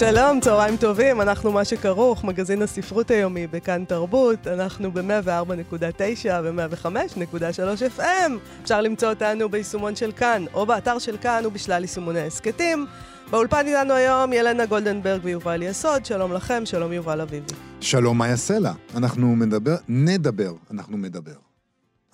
[0.00, 8.32] שלום, צהריים טובים, אנחנו מה שכרוך, מגזין הספרות היומי בכאן תרבות, אנחנו ב-104.9 ו-105.3 FM.
[8.62, 12.86] אפשר למצוא אותנו ביישומון של כאן, או באתר של כאן ובשלל יישומוני הסכתים.
[13.30, 17.54] באולפן איתנו היום ילנה גולדנברג ויובל יסוד, שלום לכם, שלום יובל אביבי.
[17.80, 21.49] שלום מאיה סלע, אנחנו מדבר, נדבר, אנחנו מדבר.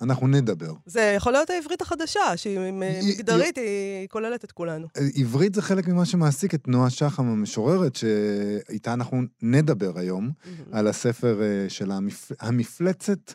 [0.01, 0.73] אנחנו נדבר.
[0.85, 4.87] זה יכול להיות העברית החדשה, שהיא מגדרית, היא כוללת את כולנו.
[5.15, 10.31] עברית זה חלק ממה שמעסיק את נועה שחם המשוררת, שאיתה אנחנו נדבר היום,
[10.71, 11.91] על הספר אה, של
[12.39, 13.33] המפלצת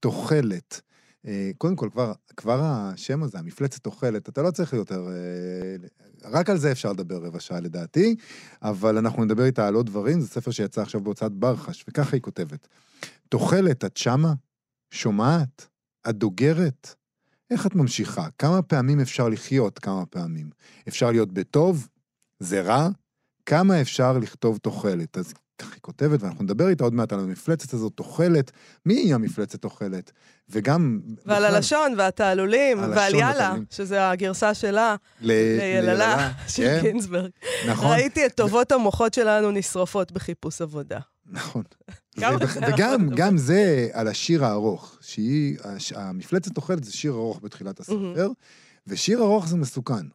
[0.00, 0.80] תוחלת.
[1.26, 5.08] אה, קודם כל, כבר, כבר השם הזה, המפלצת תוחלת, אתה לא צריך יותר...
[5.08, 5.88] אה,
[6.30, 8.16] רק על זה אפשר לדבר רבע שעה לדעתי,
[8.62, 12.22] אבל אנחנו נדבר איתה על עוד דברים, זה ספר שיצא עכשיו בהוצאת ברחש, וככה היא
[12.22, 12.68] כותבת.
[13.28, 14.32] תוחלת, את שמה?
[14.90, 15.73] שומעת?
[16.08, 16.94] את דוגרת?
[17.50, 18.26] איך את ממשיכה?
[18.38, 19.78] כמה פעמים אפשר לחיות?
[19.78, 20.50] כמה פעמים?
[20.88, 21.88] אפשר להיות בטוב?
[22.38, 22.88] זה רע?
[23.46, 25.18] כמה אפשר לכתוב תוחלת?
[25.18, 28.50] אז ככה היא כותבת, ואנחנו נדבר איתה עוד מעט על המפלצת הזאת, תוחלת.
[28.86, 30.12] מי היא המפלצת תוחלת?
[30.48, 31.00] וגם...
[31.26, 33.64] ועל בכלל, הלשון והתעלולים, ועל יאללה, והתעלולים.
[33.70, 35.32] שזה הגרסה שלה, ל...
[35.58, 36.80] ליללה של כן?
[36.82, 37.30] גינסברג.
[37.68, 37.90] נכון.
[37.90, 40.98] ראיתי את טובות המוחות שלנו נשרפות בחיפוש עבודה.
[41.26, 41.62] נכון.
[42.68, 45.58] וגם גם זה על השיר הארוך, שהיא,
[45.94, 48.28] המפלצת אוכלת זה שיר ארוך בתחילת הספר,
[48.86, 50.06] ושיר ארוך זה מסוכן.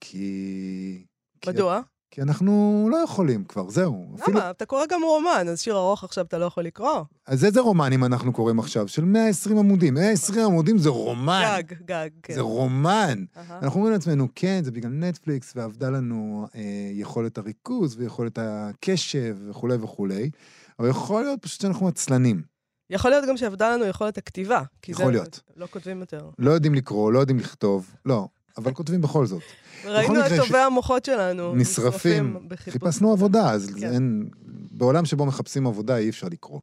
[0.00, 1.04] כי...
[1.46, 1.80] מדוע?
[2.10, 4.06] כי אנחנו לא יכולים כבר, זהו.
[4.12, 4.22] למה?
[4.22, 4.50] אפילו...
[4.50, 7.04] אתה קורא גם רומן, אז שיר ארוך עכשיו אתה לא יכול לקרוא.
[7.26, 8.88] אז איזה רומנים אנחנו קוראים עכשיו?
[8.88, 9.94] של 120 עמודים.
[9.94, 11.42] 120 עמודים זה רומן.
[11.58, 12.34] גג, גג, כן.
[12.34, 13.24] זה רומן.
[13.34, 13.38] Uh-huh.
[13.62, 16.60] אנחנו אומרים לעצמנו, כן, זה בגלל נטפליקס, ועבדה לנו אה,
[16.92, 20.30] יכולת הריכוז ויכולת הקשב וכולי וכולי,
[20.78, 22.42] אבל יכול להיות פשוט שאנחנו עצלנים.
[22.90, 24.62] יכול להיות גם שעבדה לנו יכולת הכתיבה.
[24.88, 25.40] יכול זה, להיות.
[25.56, 26.30] לא כותבים יותר.
[26.38, 29.42] לא יודעים לקרוא, לא יודעים לכתוב, לא, אבל כותבים בכל זאת.
[29.84, 31.54] ראינו את טובי המוחות שלנו.
[31.54, 32.36] נשרפים.
[32.56, 33.92] חיפשנו עבודה, אז כן.
[33.92, 34.28] אין...
[34.70, 36.60] בעולם שבו מחפשים עבודה אי אפשר לקרוא.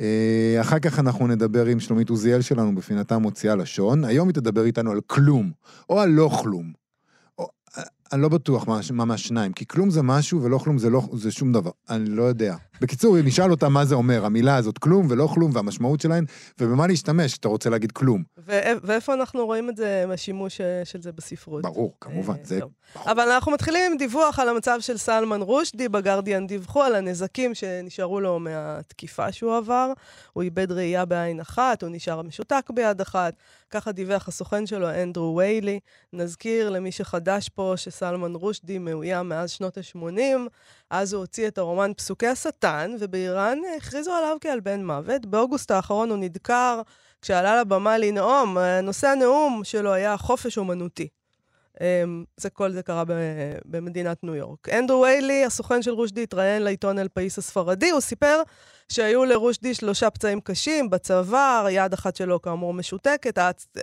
[0.00, 4.04] אה, אחר כך אנחנו נדבר עם שלומית עוזיאל שלנו בפינתה מוציאה לשון.
[4.04, 5.50] היום היא תדבר איתנו על כלום,
[5.90, 6.72] או על לא כלום.
[8.12, 11.30] אני לא בטוח מה, מה מהשניים, כי כלום זה משהו ולא כלום זה, לא, זה
[11.30, 11.70] שום דבר.
[11.90, 12.56] אני לא יודע.
[12.80, 16.24] בקיצור, נשאל אותה מה זה אומר, המילה הזאת כלום ולא כלום, והמשמעות שלהן,
[16.60, 18.22] ובמה להשתמש כשאתה רוצה להגיד כלום.
[18.82, 21.62] ואיפה אנחנו רואים את זה, השימוש אה, של זה בספרות?
[21.62, 22.60] ברור, כמובן, זה...
[22.60, 22.70] ברור.
[23.06, 25.88] אבל אנחנו מתחילים עם דיווח על המצב של סלמן רושדי.
[25.88, 29.92] בגרדיאן דיווחו על הנזקים שנשארו לו מהתקיפה שהוא עבר.
[30.32, 33.34] הוא איבד ראייה בעין אחת, הוא נשאר משותק ביד אחת.
[33.70, 35.80] ככה דיווח הסוכן שלו, אנדרו ויילי.
[36.12, 40.48] נזכיר למי שחדש פה שסלמן רושדי מאוים מאז שנות ה-80.
[40.90, 42.26] אז הוא הוציא את הרומן פסוקי
[42.64, 45.26] השטן, ובאיראן הכריזו עליו כעל בן מוות.
[45.26, 46.80] באוגוסט האחרון הוא נדקר
[47.22, 48.58] כשעלה לבמה לנאום.
[48.82, 51.08] נושא הנאום שלו היה חופש אומנותי.
[51.80, 53.04] אמ, זה כל זה קרה
[53.64, 54.68] במדינת ניו יורק.
[54.68, 58.42] אנדרו ויילי, הסוכן של רושדי, התראיין לעיתון אל-פאיס הספרדי, הוא סיפר
[58.88, 63.38] שהיו לרושדי שלושה פצעים קשים בצוואר, יד אחת שלו כאמור משותקת,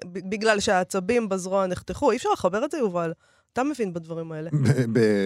[0.06, 2.12] בגלל שהעצבים בזרוע נחתכו.
[2.12, 3.14] אי אפשר לחבר את זה, יובל.
[3.54, 4.50] אתה מבין בדברים האלה.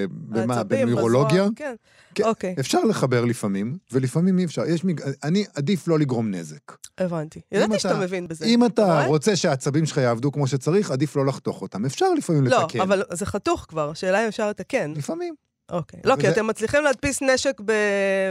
[0.07, 0.63] במה?
[0.63, 1.47] בנוירולוגיה?
[1.55, 1.75] כן.
[2.15, 2.23] כן.
[2.23, 2.55] אוקיי.
[2.59, 4.65] אפשר לחבר לפעמים, ולפעמים אי אפשר.
[4.65, 5.01] יש מג...
[5.23, 6.77] אני, עדיף לא לגרום נזק.
[6.97, 7.41] הבנתי.
[7.51, 8.45] ידעתי שאתה מבין בזה.
[8.45, 11.85] אם אתה רוצה שהעצבים שלך יעבדו כמו שצריך, עדיף לא לחתוך אותם.
[11.85, 12.79] אפשר לפעמים לא, לתקן.
[12.79, 14.93] לא, אבל זה חתוך כבר, השאלה אם אפשר לתקן.
[14.95, 15.35] לפעמים.
[15.69, 15.99] אוקיי.
[16.03, 17.61] לא, כי אתם מצליחים להדפיס נשק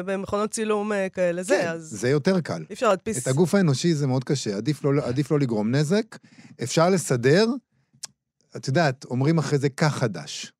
[0.05, 1.83] במכונות צילום אה, כאלה, זה, כן, אז...
[1.83, 2.65] זה יותר קל.
[2.71, 3.23] אי אפשר להדפיס...
[3.23, 6.19] את הגוף האנושי זה מאוד קשה, עדיף לא, עדיף לא לגרום נזק.
[6.63, 7.47] אפשר לסדר,
[8.57, 10.53] את יודעת, אומרים אחרי זה כך חדש.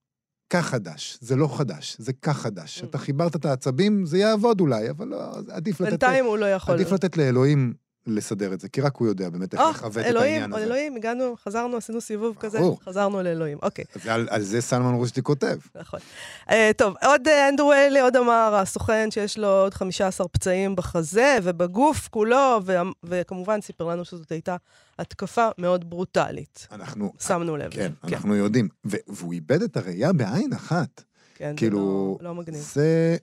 [0.51, 2.81] כך חדש, זה לא חדש, זה כך חדש.
[2.81, 2.85] Mm.
[2.85, 5.91] אתה חיברת את העצבים, זה יעבוד אולי, אבל לא, עדיף לתת...
[5.91, 6.75] בינתיים הוא לא יכול.
[6.75, 7.75] עדיף לתת לאלוהים
[8.07, 10.65] לסדר את זה, כי רק הוא יודע באמת איך אה, לכבד את העניין הזה.
[10.65, 13.85] אלוהים, הגענו, חזרנו, עשינו סיבוב כזה, חזרנו לאלוהים, אוקיי.
[14.09, 15.59] על, על זה סלמן רושדי כותב.
[15.75, 16.01] נכון.
[16.49, 21.39] Uh, טוב, עוד uh, אנדרו אלי, עוד אמר הסוכן שיש לו עוד 15 פצעים בחזה
[21.43, 24.57] ובגוף כולו, ו- וכמובן סיפר לנו שזאת הייתה
[24.99, 26.67] התקפה מאוד ברוטלית.
[26.73, 27.13] אנחנו...
[27.21, 27.71] שמנו לב.
[27.71, 28.15] כן, כן.
[28.15, 28.69] אנחנו יודעים.
[28.85, 31.03] והוא איבד את הראייה בעין אחת.
[31.35, 32.61] כן, כאילו, זה לא, לא מגניב.
[32.61, 33.17] זה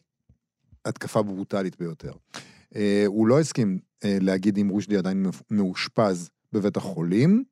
[0.85, 2.11] התקפה ברוטלית ביותר.
[2.73, 7.43] Uh, הוא לא הסכים uh, להגיד אם רושדי עדיין מאושפז בבית החולים.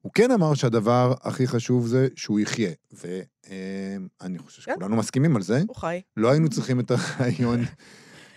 [0.00, 4.72] הוא כן אמר שהדבר הכי חשוב זה שהוא יחיה, ואני חושב כן.
[4.72, 5.62] שכולנו מסכימים על זה.
[5.68, 6.00] הוא חי.
[6.16, 7.60] לא היינו צריכים את הרעיון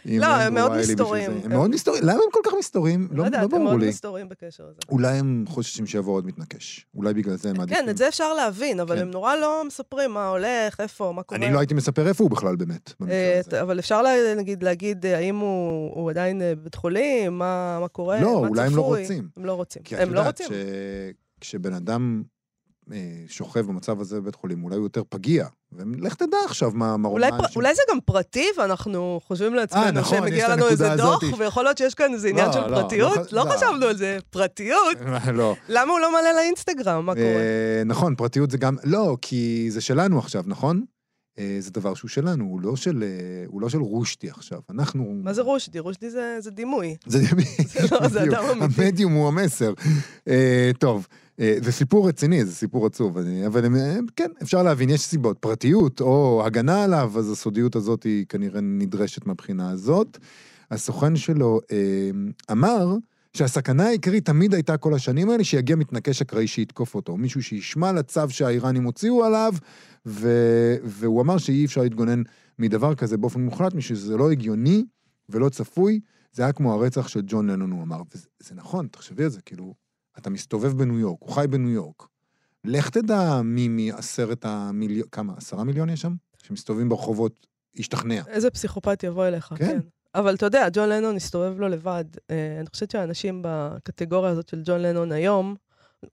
[0.06, 1.31] לא, הם מאוד מסתורים.
[1.31, 3.07] הם הם- מאוד מסתורים, למה הם כל כך מסתורים?
[3.12, 3.90] לא לא יודעת, לא הם ברור מאוד לי.
[3.90, 4.80] מסתורים בקשר הזה.
[4.90, 6.86] אולי הם חוששים שיבוא עוד מתנקש.
[6.96, 7.84] אולי בגלל זה הם מעדיפים.
[7.84, 9.01] כן, את זה אפשר להבין, אבל כן.
[9.01, 11.42] הם נורא לא מספרים מה הולך, איפה, מה קורה.
[11.46, 13.42] אני לא הייתי מספר איפה הוא בכלל באמת, אה.
[13.62, 14.01] אבל אפשר
[14.38, 18.62] נגיד להגיד אה, האם הוא עדיין אה, בבית חולים, מה מה קורה, לא, מה אולי
[18.68, 19.01] הם לא צפוי.
[19.01, 19.28] רוצים.
[19.38, 19.81] הם לא רוצים.
[19.84, 20.57] כי את הם לא יודעת רוצים.
[21.40, 22.24] שכשבן אדם
[23.28, 25.48] שוכב במצב הזה בבית חולים, אולי הוא יותר פגיע.
[25.71, 27.45] ולך תדע עכשיו מה מה אולי, פר...
[27.56, 31.39] אולי זה גם פרטי, ואנחנו חושבים לעצמנו נכון, יש שמגיע את לנו איזה דוח, הזאת.
[31.39, 33.13] ויכול להיות שיש כאן איזה עניין לא, של לא, לא פרטיות.
[33.18, 33.50] ח- לא, לא.
[33.51, 34.18] חשבנו על זה.
[34.30, 34.98] פרטיות?
[35.33, 35.56] לא.
[35.69, 37.06] למה הוא לא מעלה לאינסטגרם?
[37.06, 37.25] מה קורה?
[37.25, 38.75] אה, נכון, פרטיות זה גם...
[38.83, 40.83] לא, כי זה שלנו עכשיו, נכון?
[41.39, 43.07] אה, זה דבר שהוא שלנו, הוא לא של, אה,
[43.48, 44.60] הוא לא של רושטי עכשיו.
[44.69, 45.13] אנחנו...
[45.24, 45.80] מה זה רושדי?
[45.80, 46.95] רושדי זה, זה דימוי.
[47.06, 47.19] זה
[47.65, 48.24] זה לא, זה.
[48.24, 48.83] אדם אמיתי.
[48.83, 49.74] המדיום הוא המסר.
[50.27, 54.89] אה, טוב, אה, זה סיפור רציני, זה סיפור עצוב, אני- אבל אה, כן, אפשר להבין,
[54.89, 55.38] יש סיבות.
[55.39, 60.18] פרטיות או הגנה עליו, אז הסודיות הזאת היא כנראה נדרשת מהבחינה הזאת.
[60.71, 62.09] הסוכן שלו אה,
[62.51, 62.95] אמר
[63.33, 67.18] שהסכנה העיקרית תמיד הייתה כל השנים האלה, שיגיע מתנקש אקראי שיתקוף אותו.
[67.18, 69.53] מישהו שישמע לצו שהאיראנים הוציאו עליו,
[70.06, 70.30] ו...
[70.83, 72.21] והוא אמר שאי אפשר להתגונן
[72.59, 74.86] מדבר כזה באופן מוחלט, משום שזה לא הגיוני
[75.30, 76.00] ולא צפוי.
[76.31, 78.01] זה היה כמו הרצח של ג'ון לנון, הוא אמר.
[78.15, 79.74] וזה זה נכון, תחשבי על זה, כאילו,
[80.19, 82.04] אתה מסתובב בניו יורק, הוא חי בניו יורק.
[82.66, 86.13] לך תדע מי מעשרת המיליון, כמה, עשרה מיליון יש שם?
[86.44, 88.21] שמסתובבים ברחובות, ישתכנע.
[88.27, 89.56] איזה פסיכופת יבוא אליך, כן.
[89.56, 89.80] כן.
[90.16, 92.04] אבל אתה יודע, ג'ון לנון הסתובב לו לבד.
[92.31, 95.56] אה, אני חושבת שהאנשים בקטגוריה הזאת של ג'ון לנון היום,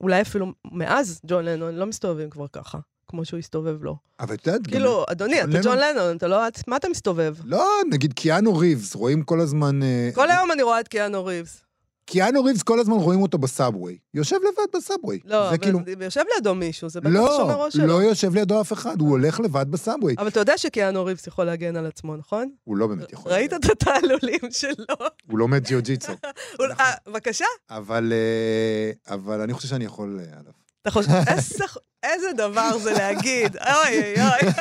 [0.00, 3.97] אולי אפילו מאז ג'ון לנון, לא מסתובבים כבר ככה, כמו שהוא הסתובב לו.
[4.20, 6.43] אבל את יודעת, גם- כאילו, אדוני, ג'ון אתה ג'ון לנון- לנון, אתה לא...
[6.67, 7.37] מה אתה מסתובב?
[7.44, 9.82] לא, נגיד קיאנו ריבס, רואים כל הזמן...
[9.82, 11.62] אה, כל היום אני רואה את קיאנו ריבס.
[12.06, 13.99] קיאנו ריבס כל הזמן רואים אותו בסאבווי.
[14.14, 15.20] יושב לבד בסאבווי.
[15.25, 15.79] לא, זה כאילו...
[15.79, 17.87] אבל יושב לידו מישהו, זה בטח לא, שומר ראש שלו.
[17.87, 20.14] לא יושב לידו אף אחד, הוא הולך לבד בסאבווי.
[20.19, 22.50] אבל אתה יודע שקיאנו ריבס יכול להגן על עצמו, נכון?
[22.64, 23.32] הוא לא באמת יכול.
[23.32, 24.97] ראית את התעלולים שלו?
[25.31, 26.12] הוא לומד ג'יו-ג'יצו.
[26.61, 27.44] אה, בבקשה.
[27.70, 30.52] אבל אה, אבל אני חושב שאני יכול אה, עליו.
[30.87, 31.65] אתה חושב, איזה-
[32.03, 34.53] איזה דבר זה להגיד, אוי אוי אוי.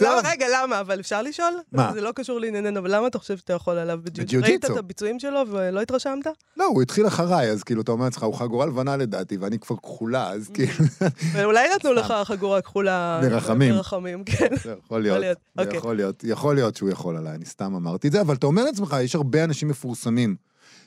[0.00, 0.80] למה, רגע, למה?
[0.80, 1.54] אבל אפשר לשאול?
[1.72, 1.90] מה?
[1.94, 4.42] זה לא קשור לענייננו, אבל למה אתה חושב שאתה יכול עליו בג'יוג'יצו?
[4.46, 6.26] ראית את הביצועים שלו ולא התרשמת?
[6.56, 9.76] לא, הוא התחיל אחריי, אז כאילו, אתה אומר לעצמך, הוא חגורה לבנה לדעתי, ואני כבר
[9.76, 10.72] כחולה, אז כאילו,
[11.32, 13.20] ואולי נתנו לך חגורה כחולה.
[13.22, 13.74] ברחמים.
[13.74, 14.48] ברחמים, כן.
[14.86, 15.24] יכול להיות.
[15.58, 15.76] אוקיי.
[15.78, 18.64] יכול להיות, יכול להיות שהוא יכול עליי, אני סתם אמרתי את זה, אבל אתה אומר
[18.64, 20.36] לעצמך, יש הרבה אנשים מפורסמים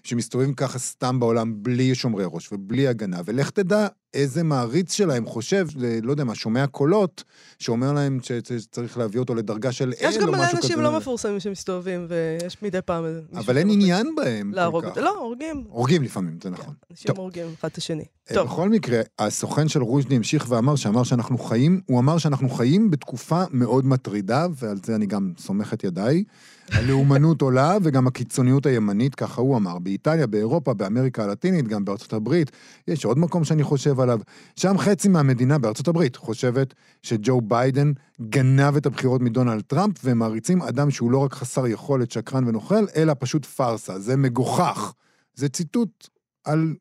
[0.03, 5.67] שמסתובבים ככה סתם בעולם בלי שומרי ראש ובלי הגנה, ולך תדע איזה מעריץ שלהם חושב,
[5.83, 7.23] אה, לא יודע מה, שומע קולות,
[7.59, 10.37] שאומר להם שצריך להביא אותו לדרגה של אל או יש משהו גם כזה.
[10.37, 14.89] מלא אנשים לא מפורסמים שמסתובבים, ויש מדי פעם אבל אין עניין בהם להרוג כך.
[14.89, 15.01] אותו.
[15.01, 15.63] לא, הורגים.
[15.69, 16.73] הורגים לפעמים, זה נכון.
[16.91, 17.11] אנשים.
[17.17, 18.05] הורגים אחד את השני.
[18.31, 22.49] אה, טוב, בכל מקרה, הסוכן של רושדי המשיך ואמר שאמר שאנחנו חיים, הוא אמר שאנחנו
[22.49, 26.23] חיים בתקופה מאוד מטרידה, ועל זה אני גם סומך את ידיי.
[26.71, 29.79] הלאומנות עולה וגם הקיצוניות הימנית, ככה הוא אמר.
[29.79, 32.51] באיטליה, באירופה, באמריקה הלטינית, גם בארצות הברית.
[32.87, 34.19] יש עוד מקום שאני חושב עליו.
[34.55, 37.91] שם חצי מהמדינה בארצות הברית חושבת שג'ו ביידן
[38.21, 42.85] גנב את הבחירות מדונלד טראמפ, והם מעריצים אדם שהוא לא רק חסר יכולת, שקרן ונוכל,
[42.95, 43.99] אלא פשוט פארסה.
[43.99, 44.93] זה מגוחך.
[45.33, 46.07] זה ציטוט
[46.43, 46.75] על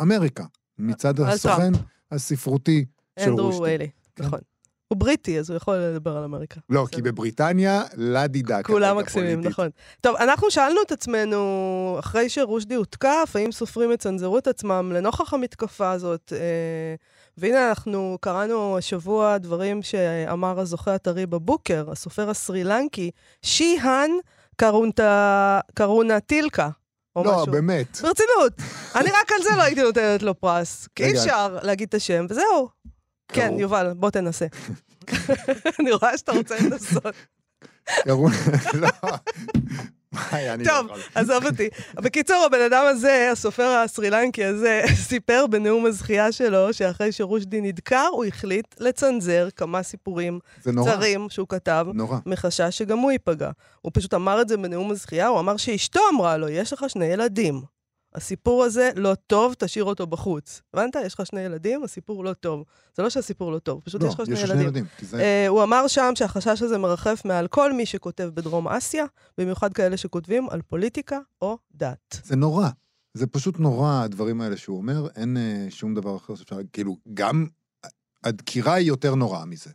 [0.00, 0.44] אמריקה,
[0.78, 1.72] מצד הסוכן.
[2.12, 2.84] הספרותי
[3.18, 3.62] של אנדרו רושדי.
[3.62, 4.24] ויילי, כן.
[4.24, 4.38] נכון.
[4.88, 6.60] הוא בריטי, אז הוא יכול לדבר על אמריקה.
[6.70, 7.10] לא, כי בסדר.
[7.12, 8.62] בבריטניה, לה דידה.
[8.62, 9.40] כולם מקסימים.
[9.40, 9.68] נכון.
[10.00, 11.40] טוב, אנחנו שאלנו את עצמנו,
[11.98, 16.32] אחרי שרושדי הותקף, האם סופרים יצנזרו את עצמם לנוכח המתקפה הזאת?
[16.36, 16.94] אה,
[17.38, 23.10] והנה אנחנו קראנו השבוע דברים שאמר הזוכה הטרי בבוקר, הסופר הסרי לנקי,
[23.42, 24.10] שיהן
[24.56, 26.68] קרונטה- קרונה טילקה,
[27.16, 27.52] או לא, משהו.
[27.52, 27.98] באמת.
[28.02, 28.52] ברצינות,
[28.94, 31.12] אני רק על זה לא הייתי נותנת לו פרס, כי אי.
[31.12, 32.68] אפשר להגיד את השם, וזהו.
[33.28, 34.46] כן, יובל, בוא תנסה.
[35.80, 37.14] אני רואה שאתה רוצה לנסות.
[37.84, 38.28] קראו...
[38.74, 38.88] לא.
[40.32, 40.86] לא טוב.
[41.14, 41.68] עזוב אותי.
[41.94, 48.24] בקיצור, הבן אדם הזה, הסופר הסרילנקי הזה, סיפר בנאום הזכייה שלו, שאחרי שרושדי נדקר, הוא
[48.24, 50.38] החליט לצנזר כמה סיפורים.
[50.60, 52.18] קצרים שהוא כתב, נורא.
[52.26, 53.50] מחשש שגם הוא ייפגע.
[53.82, 57.06] הוא פשוט אמר את זה בנאום הזכייה, הוא אמר שאשתו אמרה לו, יש לך שני
[57.06, 57.75] ילדים.
[58.16, 60.62] הסיפור הזה לא טוב, תשאיר אותו בחוץ.
[60.74, 60.96] הבנת?
[61.06, 62.64] יש לך שני ילדים, הסיפור לא טוב.
[62.94, 64.60] זה לא שהסיפור לא טוב, פשוט לא, יש לך שני יש ילדים.
[64.60, 64.84] ילדים.
[65.14, 69.04] אה, הוא אמר שם שהחשש הזה מרחף מעל כל מי שכותב בדרום אסיה,
[69.38, 72.20] במיוחד כאלה שכותבים על פוליטיקה או דת.
[72.24, 72.68] זה נורא.
[73.14, 77.46] זה פשוט נורא, הדברים האלה שהוא אומר, אין אה, שום דבר אחר שאפשר, כאילו, גם
[78.24, 79.70] הדקירה היא יותר נוראה מזה.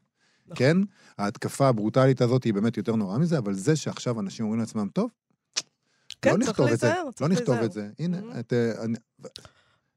[0.46, 0.58] נכון.
[0.58, 0.78] כן?
[1.18, 5.10] ההתקפה הברוטלית הזאת היא באמת יותר נוראה מזה, אבל זה שעכשיו אנשים אומרים לעצמם, טוב,
[6.22, 7.56] כן, לא צריך להיזהר, לא נכתוב.
[7.56, 7.90] את זה.
[8.00, 8.40] הנה.
[8.40, 8.86] את, אה,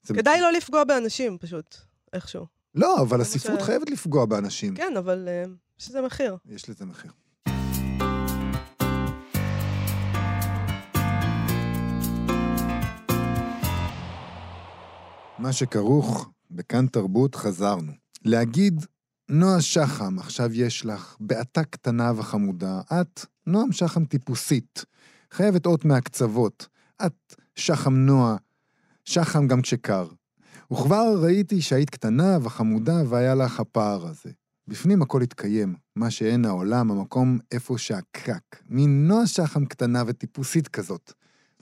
[0.07, 1.76] כדאי לא לפגוע באנשים, פשוט,
[2.12, 2.47] איכשהו.
[2.75, 4.75] לא, אבל הספרות חייבת לפגוע באנשים.
[4.75, 5.45] כן, אבל אה,
[5.81, 6.37] יש לזה מחיר.
[6.47, 7.11] יש לזה מחיר.
[15.38, 17.93] מה שכרוך בכאן תרבות חזרנו.
[18.25, 18.87] להגיד,
[19.28, 22.81] נועה שחם, עכשיו יש לך בעתה קטנה וחמודה.
[23.00, 24.85] את נועם שחם טיפוסית,
[25.35, 26.69] חייבת אות מהקצוות.
[27.07, 28.37] את שחם נועה,
[29.05, 30.09] שחם גם כשקר.
[30.73, 34.31] וכבר ראיתי שהיית קטנה וחמודה והיה לך הפער הזה.
[34.69, 38.62] בפנים הכל התקיים, מה שאין העולם, המקום איפה שהקרק.
[38.69, 41.12] מין נועה שחם קטנה וטיפוסית כזאת,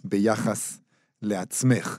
[0.04, 0.78] ביחס
[1.22, 1.98] לעצמך.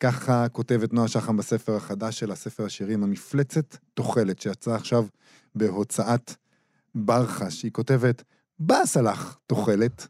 [0.00, 5.06] ככה כותבת נועה שחם בספר החדש שלה, ספר השירים המפלצת תוחלת, שיצא עכשיו
[5.54, 6.34] בהוצאת
[6.94, 7.62] ברחש.
[7.62, 8.22] היא כותבת,
[8.58, 10.06] באסה לך תוחלת.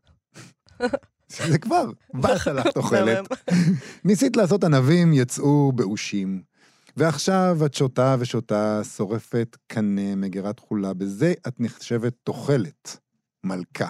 [1.32, 3.28] שזה כבר, באסה לך תוחלת.
[4.04, 6.42] ניסית לעשות ענבים, יצאו באושים.
[6.96, 10.94] ועכשיו את שותה ושותה, שורפת קנה, מגירה תכולה.
[10.94, 12.96] בזה את נחשבת תוחלת,
[13.44, 13.88] מלכה.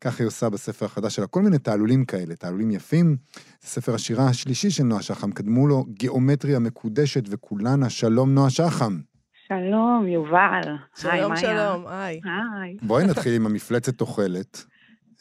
[0.00, 3.16] כך היא עושה בספר החדש שלה, כל מיני תעלולים כאלה, תעלולים יפים.
[3.62, 8.98] זה ספר השירה השלישי של נועה שחם, קדמו לו גיאומטריה מקודשת וכולנה, שלום נועה שחם.
[9.48, 10.62] שלום, יובל.
[11.02, 11.40] היי, שלום, מאיה.
[11.40, 12.20] שלום, היי.
[12.24, 12.76] היי.
[12.82, 14.64] בואי נתחיל עם המפלצת תוחלת.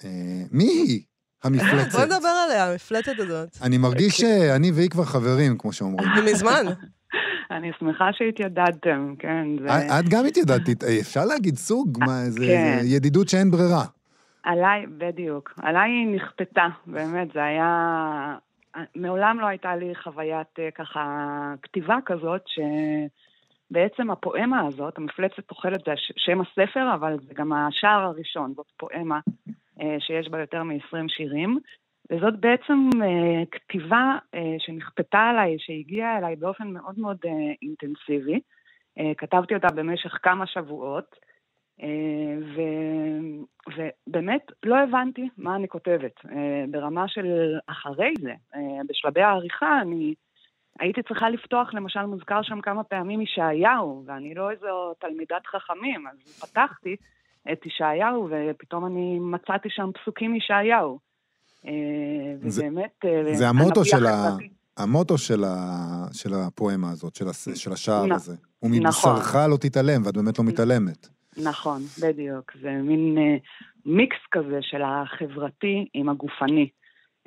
[0.06, 1.02] אה, מי היא
[1.44, 1.92] המפלצת?
[1.92, 3.50] בוא נדבר עליה, המפלצת הזאת.
[3.62, 6.10] אני מרגיש שאני והיא כבר חברים, כמו שאומרים.
[6.34, 6.66] מזמן.
[7.52, 9.48] אני שמחה שהתיידדתם, כן.
[9.60, 10.00] זה...
[10.00, 11.98] את גם התיידדת, אה, אפשר להגיד סוג?
[12.00, 12.78] מה, זה כן.
[12.82, 13.84] זה ידידות שאין ברירה.
[14.44, 15.54] עליי, בדיוק.
[15.62, 18.36] עליי היא נכפתה, באמת, זה היה...
[18.96, 21.04] מעולם לא הייתה לי חוויית אה, ככה
[21.62, 28.54] כתיבה כזאת, שבעצם הפואמה הזאת, המפלצת תוחלת, זה שם הספר, אבל זה גם השער הראשון,
[28.56, 29.54] זאת פואמה אה,
[30.00, 31.60] שיש בה יותר מ-20 שירים.
[32.12, 38.40] וזאת בעצם אה, כתיבה אה, שנכפתה עליי, שהגיעה אליי באופן מאוד מאוד אה, אינטנסיבי.
[39.00, 41.16] אה, כתבתי אותה במשך כמה שבועות,
[41.82, 42.62] אה, ו,
[43.78, 46.26] ובאמת לא הבנתי מה אני כותבת.
[46.32, 50.14] אה, ברמה של אחרי זה, אה, בשלבי העריכה, אני
[50.80, 56.42] הייתי צריכה לפתוח, למשל מוזכר שם כמה פעמים ישעיהו, ואני לא איזו תלמידת חכמים, אז
[56.42, 56.96] פתחתי
[57.52, 61.00] את ישעיהו, ופתאום אני מצאתי שם פסוקים מישעיהו.
[61.68, 61.72] אה,
[62.48, 64.30] זה- ובאמת, אה, זה המוטו של ה...
[64.78, 65.56] המוטו של, ה...
[66.14, 67.58] של הפואמה הזאת, של, הס...
[67.58, 68.36] של השער נ- הזה.
[68.64, 71.08] ומבשרך לא תתעלם, ואת באמת לא מתעלמת.
[71.44, 72.52] נכון, בדיוק.
[72.62, 73.38] זה מין אה,
[73.86, 76.70] מיקס כזה של החברתי עם הגופני.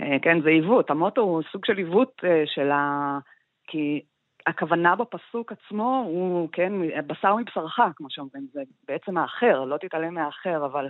[0.01, 0.91] אה, כן, זה עיוות.
[0.91, 3.19] המוטו הוא סוג של עיוות אה, של ה...
[3.67, 4.01] כי
[4.47, 6.73] הכוונה בפסוק עצמו הוא, כן,
[7.07, 10.89] בשר מבשרך, כמו שאומרים, זה בעצם האחר, לא תתעלם מהאחר, אבל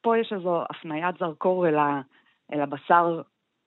[0.00, 2.00] פה יש איזו הפניית זרקור אל, ה...
[2.52, 3.22] אל הבשר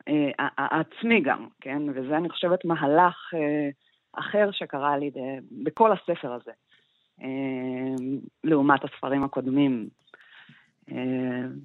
[0.08, 1.82] אה, העצמי גם, כן?
[1.96, 3.70] וזה, אני חושבת, מהלך אה,
[4.14, 5.12] אחר שקרה לי
[5.64, 6.52] בכל הספר הזה.
[7.22, 7.96] אה,
[8.44, 9.90] לעומת הספרים הקודמים.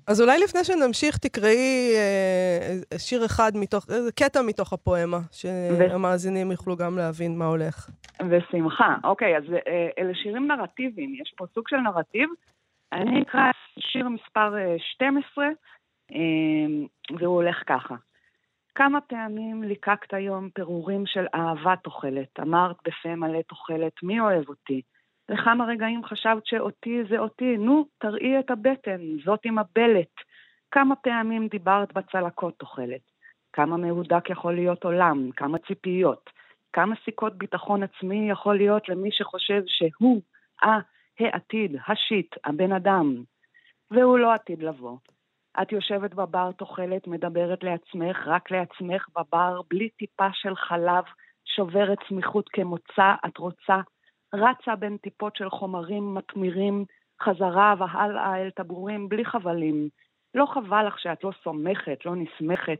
[0.06, 6.76] אז אולי לפני שנמשיך, תקראי אה, שיר אחד מתוך, איזה קטע מתוך הפואמה, שהמאזינים יוכלו
[6.76, 7.90] גם להבין מה הולך.
[8.28, 8.96] בשמחה.
[9.04, 12.30] אוקיי, אז אה, אלה שירים נרטיביים, יש פה סוג של נרטיב.
[12.92, 15.44] אני אקרא שיר מספר אה, 12,
[16.14, 16.18] אה,
[17.18, 17.94] והוא הולך ככה.
[18.74, 24.82] כמה פעמים ליקקת היום פירורים של אהבה תוחלת, אמרת בפה מלא תוחלת, מי אוהב אותי?
[25.28, 30.14] לכמה רגעים חשבת שאותי זה אותי, נו, תראי את הבטן, זאת עם הבלט.
[30.70, 33.00] כמה פעמים דיברת בצלקות תוחלת?
[33.52, 35.30] כמה מהודק יכול להיות עולם?
[35.36, 36.30] כמה ציפיות?
[36.72, 40.20] כמה סיכות ביטחון עצמי יכול להיות למי שחושב שהוא,
[40.64, 40.78] אה,
[41.18, 43.22] העתיד, השיט, הבן אדם?
[43.90, 44.96] והוא לא עתיד לבוא.
[45.62, 51.04] את יושבת בבר תוחלת, מדברת לעצמך, רק לעצמך בבר, בלי טיפה של חלב,
[51.44, 53.80] שוברת סמיכות כמוצא, את רוצה,
[54.34, 56.84] רצה בין טיפות של חומרים מתמירים,
[57.22, 59.88] חזרה והלאה אל טבורים בלי חבלים.
[60.34, 62.78] לא חבל לך שאת לא סומכת, לא נסמכת.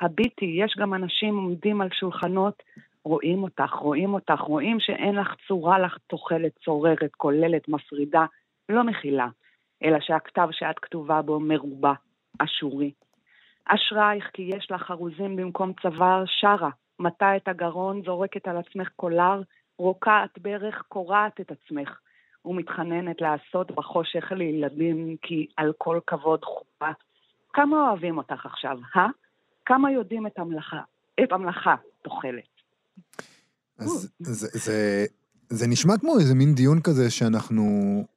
[0.00, 2.62] הביטי, יש גם אנשים עומדים על שולחנות,
[3.04, 8.24] רואים אותך, רואים אותך, רואים שאין לך צורה לך תוחלת, צוררת, כוללת, מפרידה,
[8.68, 9.28] לא מכילה,
[9.84, 11.92] אלא שהכתב שאת כתובה בו מרובע,
[12.38, 12.92] אשורי.
[13.66, 19.40] אשרייך כי יש לך חרוזים במקום צוואר, שרה, מטה את הגרון, זורקת על עצמך קולר,
[19.78, 21.98] רוקעת ברך, קורעת את עצמך,
[22.44, 26.90] ומתחננת לעשות בחושך לילדים, כי על כל כבוד חופה.
[27.52, 29.06] כמה אוהבים אותך עכשיו, אה?
[29.66, 30.80] כמה יודעים את המלאכה,
[31.24, 32.56] את המלאכה תוחלת.
[33.78, 35.06] אז זה, זה,
[35.48, 37.62] זה נשמע כמו איזה מין דיון כזה שאנחנו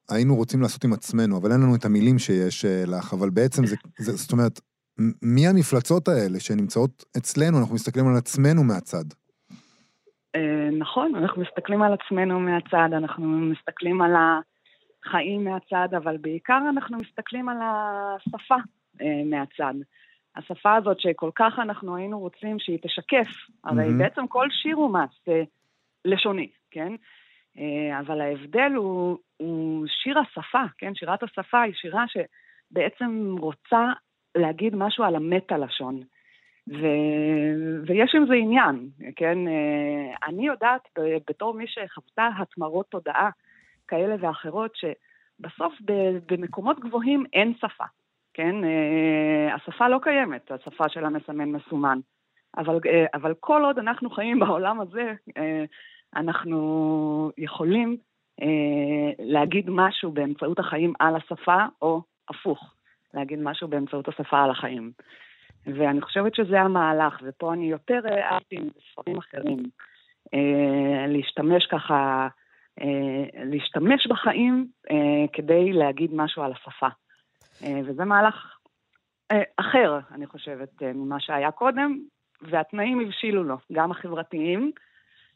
[0.10, 3.66] היינו רוצים לעשות עם עצמנו, אבל אין לנו את המילים שיש אה, לך, אבל בעצם
[3.66, 4.60] זה, זה זאת אומרת,
[5.22, 9.06] מי המפלצות האלה שנמצאות אצלנו, אנחנו מסתכלים על עצמנו מהצד.
[10.36, 16.98] אה, נכון, אנחנו מסתכלים על עצמנו מהצד, אנחנו מסתכלים על החיים מהצד, אבל בעיקר אנחנו
[16.98, 18.56] מסתכלים על השפה
[19.02, 19.74] אה, מהצד.
[20.36, 23.28] השפה הזאת שכל כך אנחנו היינו רוצים שהיא תשקף,
[23.64, 23.98] הרי mm-hmm.
[23.98, 25.44] בעצם כל שיר הוא מעשה
[26.06, 26.94] לשוני, כן?
[27.58, 30.96] אה, אבל ההבדל הוא, הוא שיר השפה, כן?
[30.96, 33.86] שירת השפה היא שירה שבעצם רוצה
[34.38, 36.02] להגיד משהו על המטה-לשון.
[36.68, 36.86] ו...
[37.88, 39.48] ויש עם זה עניין, כן?
[39.48, 40.82] אה, אני יודעת
[41.30, 43.30] בתור מי שחוותה התמרות תודעה
[43.88, 45.74] כאלה ואחרות, שבסוף
[46.32, 47.84] במקומות גבוהים אין שפה,
[48.34, 48.64] כן?
[48.64, 52.00] אה, השפה לא קיימת, השפה של המסמן מסומן.
[52.58, 55.14] אבל, אה, אבל כל עוד אנחנו חיים בעולם הזה,
[56.16, 57.98] אנחנו יכולים
[59.20, 62.74] להגיד משהו באמצעות החיים על השפה, או הפוך,
[63.14, 64.92] להגיד משהו באמצעות השפה על החיים.
[65.68, 69.64] ואני חושבת שזה המהלך, ופה אני יותר אהבתי בספרים אחרים.
[70.34, 72.28] אה, להשתמש ככה,
[72.82, 76.88] אה, להשתמש בחיים אה, כדי להגיד משהו על השפה.
[77.86, 78.58] וזה מהלך
[79.58, 82.00] אחר, אני חושבת, ממה שהיה קודם,
[82.42, 84.72] והתנאים הבשילו לו, גם החברתיים,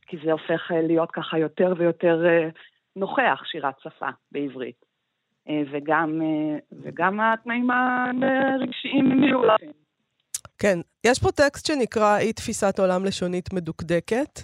[0.08, 2.26] כי זה הופך להיות ככה יותר ויותר
[2.96, 4.86] נוכח שירת שפה בעברית.
[5.72, 6.22] וגם,
[6.84, 9.73] וגם התנאים הרגשיים מיולדים.
[10.64, 14.42] כן, יש פה טקסט שנקרא אי תפיסת עולם לשונית מדוקדקת,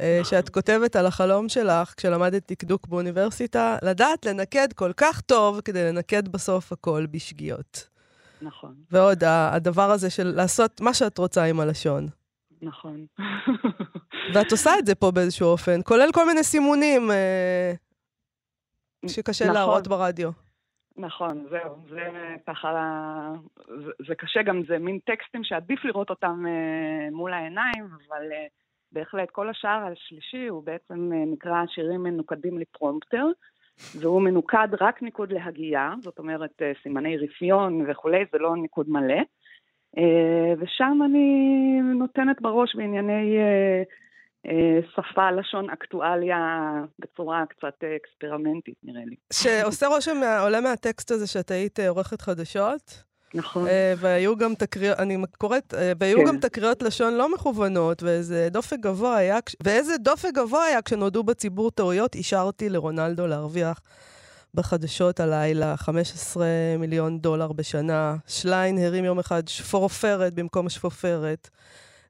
[0.00, 0.30] אה, נכון.
[0.30, 6.28] שאת כותבת על החלום שלך, כשלמדת דקדוק באוניברסיטה, לדעת לנקד כל כך טוב כדי לנקד
[6.28, 7.88] בסוף הכל בשגיאות.
[8.42, 8.74] נכון.
[8.90, 12.08] ועוד, הדבר הזה של לעשות מה שאת רוצה עם הלשון.
[12.62, 13.06] נכון.
[14.34, 17.72] ואת עושה את זה פה באיזשהו אופן, כולל כל מיני סימונים אה,
[19.06, 19.56] שקשה נכון.
[19.56, 20.30] להראות ברדיו.
[21.00, 22.08] נכון, זהו, זה
[22.46, 22.72] ככה,
[23.56, 28.50] זה, זה קשה גם, זה מין טקסטים שעדיף לראות אותם uh, מול העיניים, אבל uh,
[28.92, 33.26] בהחלט כל השער השלישי הוא בעצם uh, נקרא שירים מנוקדים לפרומפטר,
[34.00, 39.20] והוא מנוקד רק ניקוד להגייה, זאת אומרת uh, סימני רפיון וכולי, זה לא ניקוד מלא.
[39.96, 40.00] Uh,
[40.58, 43.82] ושם אני נותנת בראש בענייני אה,
[44.94, 46.36] שפה, לשון, אקטואליה,
[46.98, 49.16] בצורה קצת אה, אקספרימנטית, נראה לי.
[49.32, 53.02] שעושה רושם, עולה מהטקסט הזה שאת היית אה, עורכת חדשות.
[53.34, 53.66] נכון.
[53.96, 56.24] והיו גם תקריות, אני קוראת, והיו כן.
[56.24, 61.70] גם תקריות לשון לא מכוונות, ואיזה דופק גבוה היה, ואיזה דופק גבוה היה כשנודעו בציבור
[61.70, 63.80] טעויות, אישרתי לרונלדו להרוויח
[64.54, 66.46] בחדשות הלילה 15
[66.78, 68.16] מיליון דולר בשנה.
[68.26, 71.50] שליין הרים יום אחד שפורפרת במקום שפופרת.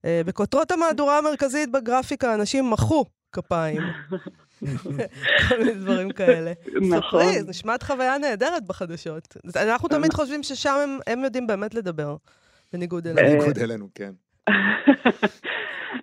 [0.04, 3.82] אה, בכותרות המהדורה המרכזית בגרפיקה אנשים מחאו כפיים.
[5.48, 6.52] כל מיני דברים כאלה.
[6.90, 7.22] נכון.
[7.22, 9.36] ספרי, נשמעת חוויה נהדרת בחדשות.
[9.56, 12.16] אנחנו תמיד חושבים ששם הם, הם יודעים באמת לדבר,
[12.72, 13.28] בניגוד אלינו.
[13.28, 14.10] בניגוד אלינו, כן.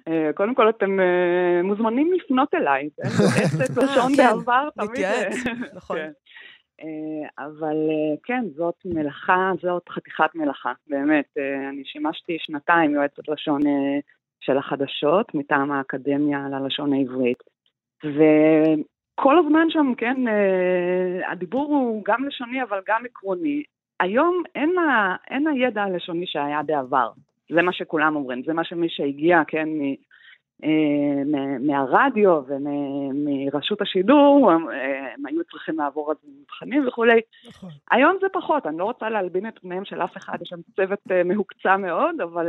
[0.08, 2.90] אה, קודם כל, אתם אה, מוזמנים לפנות אליי.
[3.44, 4.24] עסק לשון כן.
[4.24, 4.90] בעבר, תמיד...
[4.90, 5.36] נתייעץ,
[5.74, 5.98] נכון.
[6.82, 11.26] אה, אבל אה, כן, זאת מלאכה, זאת חתיכת מלאכה, באמת.
[11.38, 13.62] אה, אני שימשתי שנתיים יועצת לשון
[14.40, 17.44] של החדשות מטעם האקדמיה ללשון העברית.
[18.04, 20.18] וכל הזמן שם, כן,
[21.32, 23.64] הדיבור הוא גם לשוני אבל גם עקרוני.
[24.00, 27.12] היום אין, ה, אין הידע הלשוני שהיה בעבר.
[27.50, 29.70] זה מה שכולם אומרים, זה מה שמי שהגיע, כן,
[31.60, 37.22] מהרדיו ומרשות השידור, אה, הם היו צריכים לעבור על מבחנים וכולי.
[37.48, 37.70] נכון.
[37.92, 41.00] היום זה פחות, אני לא רוצה להלבין את פניהם של אף אחד, יש שם צוות
[41.12, 42.46] אה, מהוקצע מאוד, אבל,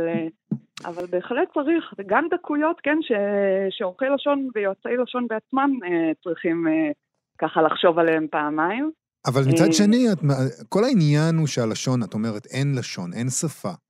[0.85, 2.97] אבל בהחלט צריך, וגם דקויות, כן,
[3.69, 5.69] שעורכי לשון ויועצי לשון בעצמם
[6.23, 6.67] צריכים
[7.41, 8.91] ככה לחשוב עליהם פעמיים.
[9.25, 10.05] אבל מצד שני,
[10.69, 13.88] כל העניין הוא שהלשון, את אומרת, אין לשון, אין שפה.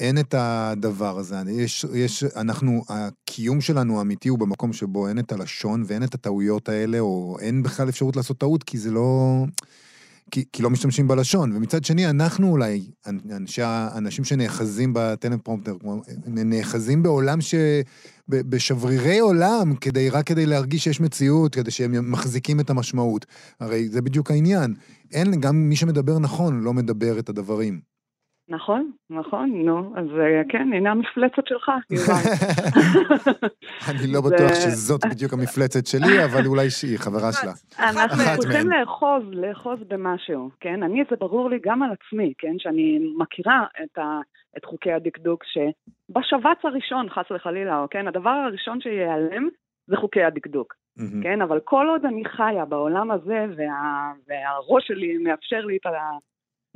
[0.00, 1.36] אין את הדבר הזה.
[1.48, 6.68] יש, יש, אנחנו, הקיום שלנו האמיתי הוא במקום שבו אין את הלשון ואין את הטעויות
[6.68, 9.44] האלה, או אין בכלל אפשרות לעשות טעות, כי זה לא...
[10.30, 11.56] כי, כי לא משתמשים בלשון.
[11.56, 12.90] ומצד שני, אנחנו אולי,
[13.30, 13.62] אנשי,
[13.96, 15.76] אנשים שנאחזים בטלפרומפטר,
[16.26, 17.54] נאחזים בעולם ש...
[18.28, 23.26] בשברירי עולם, כדי, רק כדי להרגיש שיש מציאות, כדי שהם מחזיקים את המשמעות.
[23.60, 24.74] הרי זה בדיוק העניין.
[25.12, 27.80] אין, גם מי שמדבר נכון לא מדבר את הדברים.
[28.50, 31.68] נכון, נכון, נו, אז אה, כן, הנה המפלצת שלך,
[33.90, 37.52] אני לא בטוח שזאת בדיוק המפלצת שלי, אבל אולי שהיא חברה שלה.
[37.78, 40.82] אנחנו צריכים לאחוז, לאחוז במשהו, כן?
[40.82, 42.54] אני, זה ברור לי גם על עצמי, כן?
[42.58, 44.20] שאני מכירה את, ה,
[44.56, 48.08] את חוקי הדקדוק, שבשבץ הראשון, חס וחלילה, כן?
[48.08, 49.48] הדבר הראשון שייעלם
[49.86, 50.74] זה חוקי הדקדוק.
[51.22, 55.90] כן, אבל כל עוד אני חיה בעולם הזה, וה, והראש שלי מאפשר לי את ה...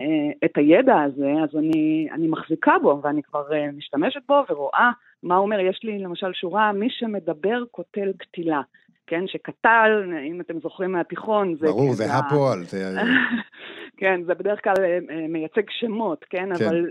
[0.01, 0.07] אה,
[0.45, 4.91] את הידע הזה, אז אני, אני מחזיקה בו, ואני כבר אה, משתמשת בו ורואה
[5.23, 5.61] מה אומר?
[5.61, 8.63] יש לי למשל שורה, מי שמדבר קוטל קטילה.
[9.07, 11.67] כן, שקטל, אם אתם זוכרים מהתיכון, זה...
[11.67, 12.63] ברור, זה הפועל.
[12.65, 12.95] זה...
[14.01, 16.49] כן, זה בדרך כלל אה, מייצג שמות, כן?
[16.59, 16.65] כן.
[16.65, 16.87] אבל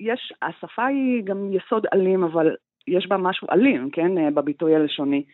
[0.00, 2.56] יש, השפה היא גם יסוד אלים, אבל
[2.88, 4.34] יש בה משהו אלים, כן?
[4.34, 5.24] בביטוי הלשוני,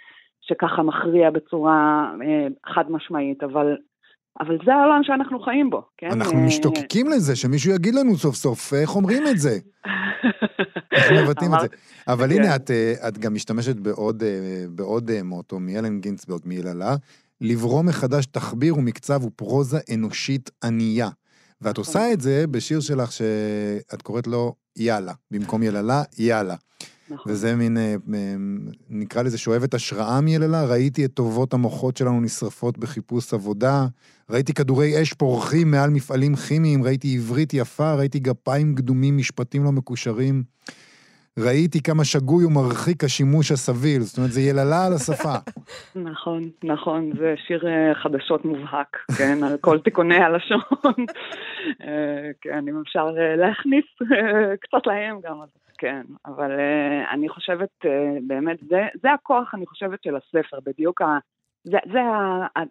[0.40, 2.10] שככה מכריע בצורה
[2.66, 3.76] חד משמעית, אבל
[4.40, 6.10] אבל זה העולם שאנחנו חיים בו, כן?
[6.10, 9.58] אנחנו משתוקקים לזה, שמישהו יגיד לנו סוף סוף איך אומרים את זה.
[10.92, 11.66] איך מבטאים את זה.
[12.08, 12.54] אבל הנה, כן.
[12.54, 12.70] את,
[13.08, 14.22] את גם משתמשת בעוד,
[14.68, 16.96] בעוד מוטו מאלן גינצברג מיללה,
[17.40, 21.08] לברוא מחדש תחביר ומקצב ופרוזה אנושית ענייה.
[21.60, 22.12] ואת עושה.
[22.12, 25.12] את זה בשיר שלך שאת קוראת לו יאללה.
[25.30, 26.54] במקום יללה, יאללה.
[27.10, 27.32] נכון.
[27.32, 27.94] וזה מין, אה,
[28.90, 33.86] נקרא לזה שואבת השראה מיללה, ראיתי את טובות המוחות שלנו נשרפות בחיפוש עבודה,
[34.30, 39.72] ראיתי כדורי אש פורחים מעל מפעלים כימיים, ראיתי עברית יפה, ראיתי גפיים קדומים, משפטים לא
[39.72, 40.42] מקושרים.
[41.38, 45.34] ראיתי כמה שגוי ומרחיק השימוש הסביל, זאת אומרת, זה יללה על השפה.
[46.10, 50.58] נכון, נכון, זה שיר אה, חדשות מובהק, כן, על כל תיקוני הלשון.
[51.84, 53.84] אה, כן, אם אפשר להכניס
[54.60, 55.36] קצת להם גם,
[55.84, 56.50] כן, אבל
[57.12, 57.70] אני חושבת,
[58.26, 61.18] באמת, זה, זה הכוח, אני חושבת, של הספר, בדיוק ה...
[61.64, 61.98] זה, זה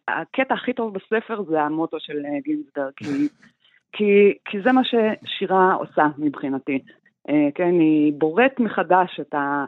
[0.08, 3.06] הקטע הכי טוב בספר, זה המוטו של גינסדר, כי,
[3.92, 6.80] כי, כי זה מה ששירה עושה מבחינתי.
[7.30, 9.66] אה, כן, היא בוראת מחדש את, ה,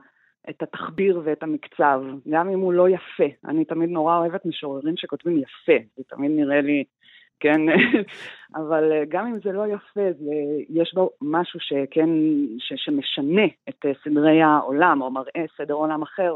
[0.49, 3.35] את התחביר ואת המקצב, גם אם הוא לא יפה.
[3.45, 6.83] אני תמיד נורא אוהבת משוררים שכותבים יפה, זה תמיד נראה לי,
[7.45, 7.61] כן,
[8.59, 10.33] אבל אה, גם אם זה לא יפה, זה,
[10.69, 12.09] יש בו משהו שכן,
[12.59, 16.35] ש, שמשנה את אה, סדרי העולם, או מראה סדר עולם אחר,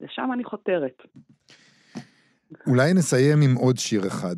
[0.00, 1.02] ולשם אני חותרת.
[2.66, 4.36] אולי נסיים עם עוד שיר אחד,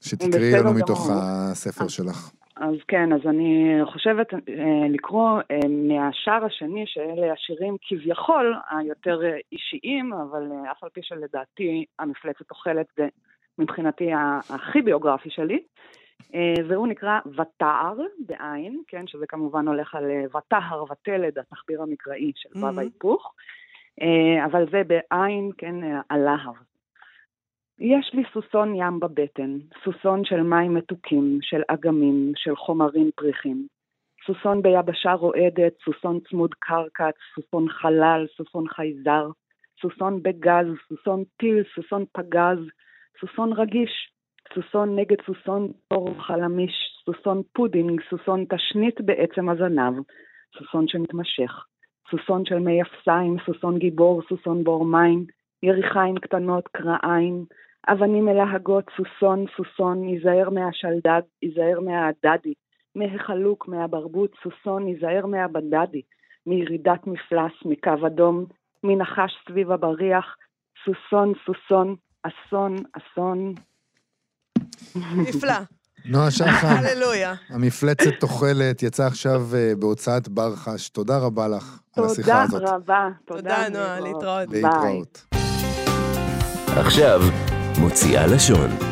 [0.00, 2.32] שתקראי לנו מתוך הספר שלך.
[2.56, 9.20] אז כן, אז אני חושבת אה, לקרוא אה, מהשער השני, שאלה השירים כביכול היותר
[9.52, 13.08] אישיים, אבל אה, אף על פי שלדעתי המפלצת אוכלת זה
[13.58, 14.10] מבחינתי
[14.50, 15.62] הכי ביוגרפי שלי,
[16.68, 20.04] והוא נקרא ותער בעין, כן, שזה כמובן הולך על
[20.36, 23.34] ותהר ותלד, התחביר המקראי של ו' ההיפוך,
[24.44, 25.74] אבל זה בעין, כן,
[26.10, 26.54] הלהב.
[27.78, 33.66] יש לי סוסון ים בבטן, סוסון של מים מתוקים, של אגמים, של חומרים פריחים.
[34.26, 39.26] סוסון ביבשה רועדת, סוסון צמוד קרקע, סוסון חלל, סוסון חייזר,
[39.80, 42.58] סוסון בגז, סוסון טיל, סוסון פגז,
[43.20, 44.12] סוסון רגיש,
[44.54, 46.72] סוסון נגד סוסון תור חלמיש,
[47.04, 49.94] סוסון פודינג, סוסון תשנית בעצם הזנב,
[50.58, 51.66] סוסון שמתמשך,
[52.10, 55.26] סוסון של מי אפסיים, סוסון גיבור, סוסון בור מים,
[55.62, 57.44] יריחיים קטנות, קרעיים,
[57.88, 62.54] אבנים מלהגות, סוסון, סוסון, ייזהר מהשלדג, ייזהר מהדדי,
[62.94, 66.02] מהחלוק, מהברבוט, סוסון, ייזהר מהבדדי,
[66.46, 68.44] מירידת מפלס, מקו אדום,
[68.84, 70.36] מנחש סביב הבריח,
[70.84, 73.54] סוסון, סוסון, אסון, אסון.
[75.16, 75.54] נפלא.
[76.04, 77.34] נועה שחר, הללויה.
[77.48, 80.88] המפלצת תוחלת, יצא עכשיו uh, בהוצאת ברחש.
[80.88, 82.60] תודה רבה לך על השיחה הזאת.
[82.60, 83.08] תודה רבה.
[83.24, 84.48] תודה, נועה, להתראות.
[84.50, 85.26] להתראות.
[86.76, 87.20] עכשיו,
[87.80, 88.91] מוציאה לשון.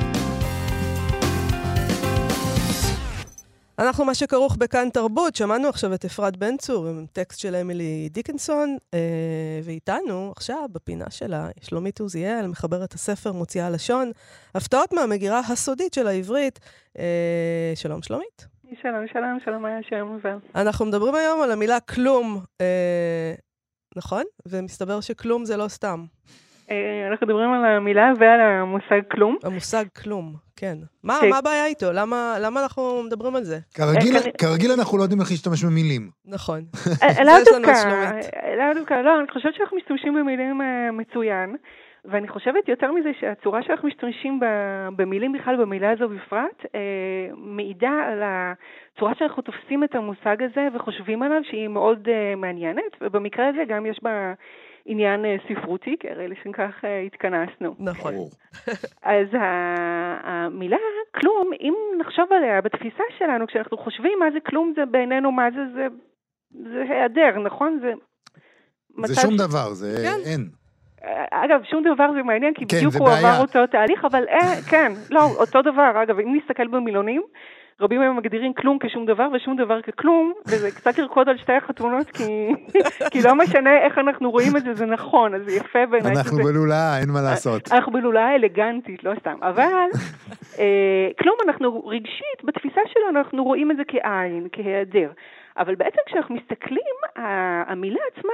[3.81, 8.09] אנחנו מה שכרוך בכאן תרבות, שמענו עכשיו את אפרת בן צור עם טקסט של אמילי
[8.13, 14.11] דיקנסון, אה, ואיתנו עכשיו בפינה שלה שלומית עוזיאל, מחברת הספר מוציאה לשון,
[14.55, 16.61] הפתעות מהמגירה הסודית של העברית.
[16.99, 18.47] אה, שלום שלומית.
[18.83, 20.39] שלום, שלום, שלום, היה שלום ובר.
[20.55, 23.35] אנחנו מדברים היום על המילה כלום, אה,
[23.97, 24.23] נכון?
[24.47, 26.05] ומסתבר שכלום זה לא סתם.
[26.71, 29.37] אה, אנחנו מדברים על המילה ועל המושג כלום.
[29.45, 30.79] המושג כלום, כן.
[31.05, 31.31] מה, כן.
[31.31, 31.87] מה הבעיה איתו?
[31.93, 33.59] למה, למה אנחנו מדברים על זה?
[33.75, 36.11] כרגיל, אה, כרגיל אנחנו לא יודעים איך להשתמש במילים.
[36.27, 36.61] נכון.
[37.27, 37.73] לאו דווקא,
[38.59, 40.61] לאו דווקא, לא, אני חושבת שאנחנו משתמשים במילים
[40.93, 41.57] מצוין.
[42.05, 44.41] ואני חושבת יותר מזה שהצורה שאנחנו משתמשים
[44.97, 46.65] במילים בכלל, במילה הזו בפרט,
[47.37, 53.63] מעידה על הצורה שאנחנו תופסים את המושג הזה וחושבים עליו שהיא מאוד מעניינת, ובמקרה הזה
[53.69, 54.33] גם יש בה
[54.91, 57.75] עניין אה, ספרותי, כי הרי לשם כך אה, התכנסנו.
[57.79, 58.15] נכון.
[59.03, 59.27] אז
[60.23, 60.77] המילה
[61.15, 65.61] כלום, אם נחשוב עליה בתפיסה שלנו, כשאנחנו חושבים מה זה כלום, זה בעינינו מה זה,
[65.75, 65.87] זה,
[66.73, 67.79] זה היעדר, נכון?
[67.83, 67.93] זה...
[69.07, 69.37] זה שום ש...
[69.37, 70.31] דבר, זה כן.
[70.31, 70.49] אין.
[71.31, 73.19] אגב, שום דבר זה מעניין, כי כן, בדיוק הוא בעיה.
[73.19, 76.03] עבר אותו תהליך, אבל אה, כן, לא, אותו דבר.
[76.03, 77.23] אגב, אם נסתכל במילונים,
[77.81, 82.11] רבים מהם מגדירים כלום כשום דבר ושום דבר ככלום, וזה קצת לרקוד על שתי החתונות,
[82.11, 82.49] כי,
[83.11, 86.13] כי לא משנה איך אנחנו רואים את זה, זה נכון, אז זה יפה בעיניי.
[86.13, 86.53] אנחנו שזה...
[86.53, 87.73] בלולאה, אין מה לעשות.
[87.73, 89.37] אנחנו בלולאה אלגנטית, לא סתם.
[89.43, 89.89] אבל
[90.59, 95.11] אה, כלום, אנחנו רגשית, בתפיסה שלנו אנחנו רואים את זה כעין, כהיעדר.
[95.61, 96.97] אבל בעצם כשאנחנו מסתכלים,
[97.67, 98.33] המילה עצמה,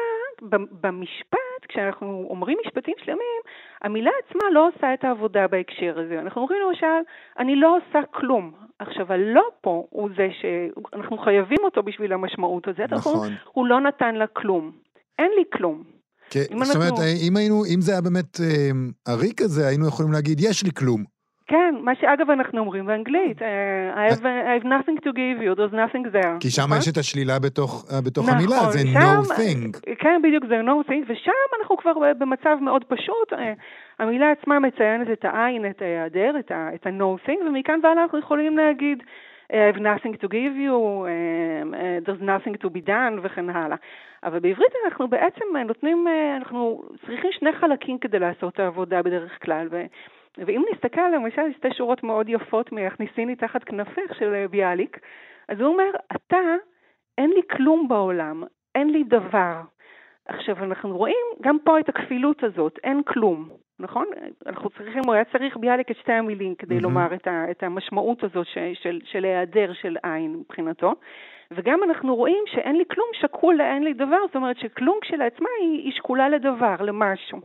[0.80, 3.40] במשפט, כשאנחנו אומרים משפטים שלמים,
[3.82, 6.20] המילה עצמה לא עושה את העבודה בהקשר הזה.
[6.20, 6.96] אנחנו אומרים למשל,
[7.38, 8.52] אני לא עושה כלום.
[8.78, 12.92] עכשיו, הלא פה הוא זה שאנחנו חייבים אותו בשביל המשמעות הזאת.
[12.92, 13.28] נכון.
[13.52, 14.72] הוא לא נתן לה כלום.
[15.18, 15.82] אין לי כלום.
[16.30, 16.92] כן, זאת אומרת,
[17.28, 18.70] אם, היינו, אם זה היה באמת אה,
[19.08, 21.15] עריק כזה, היינו יכולים להגיד, יש לי כלום.
[21.48, 23.38] כן, מה שאגב אנחנו אומרים באנגלית,
[23.94, 26.36] I have, I have nothing to give you, there's nothing there.
[26.40, 26.78] כי שם נכון?
[26.78, 29.94] יש את השלילה בתוך, אה, בתוך נכון, המילה, זה שם, no thing.
[29.98, 33.32] כן, בדיוק, זה no thing, ושם אנחנו כבר במצב מאוד פשוט.
[33.32, 33.52] אה,
[33.98, 36.32] המילה עצמה מציינת את העין, את ההיעדר,
[36.74, 39.02] את ה-no thing, ומכאן והלאה אנחנו יכולים להגיד,
[39.52, 41.06] I have nothing to give you,
[42.06, 43.76] there's nothing to be done וכן הלאה.
[44.24, 46.06] אבל בעברית אנחנו בעצם נותנים,
[46.36, 49.68] אנחנו צריכים שני חלקים כדי לעשות את העבודה בדרך כלל.
[49.70, 49.82] ו...
[50.38, 54.98] ואם נסתכל למשל על שתי שורות מאוד יפות מ"הכניסיני תחת כנפך" של ביאליק,
[55.48, 56.54] אז הוא אומר, אתה,
[57.18, 58.42] אין לי כלום בעולם,
[58.74, 59.60] אין לי דבר.
[60.28, 64.06] עכשיו, אנחנו רואים גם פה את הכפילות הזאת, אין כלום, נכון?
[64.46, 66.82] אנחנו צריכים, הוא היה צריך ביאליק את שתי המילים כדי mm-hmm.
[66.82, 70.94] לומר את, ה, את המשמעות הזאת ש, של, של היעדר של עין מבחינתו.
[71.50, 75.82] וגם אנחנו רואים שאין לי כלום שקול לאין לי דבר, זאת אומרת שכלום כשלעצמה היא,
[75.82, 77.40] היא שקולה לדבר, למשהו.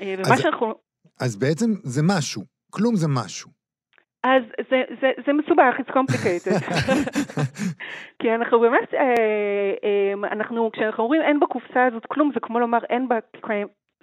[0.00, 0.74] אה, ומה שאנחנו...
[1.20, 3.50] אז בעצם זה משהו, כלום זה משהו.
[4.24, 6.80] אז זה, זה, זה מסובך, it's complicated.
[8.18, 9.00] כי אנחנו באמת, אה,
[9.84, 13.18] אה, אנחנו, כשאנחנו אומרים אין בקופסה הזאת כלום, זה כמו לומר אין בה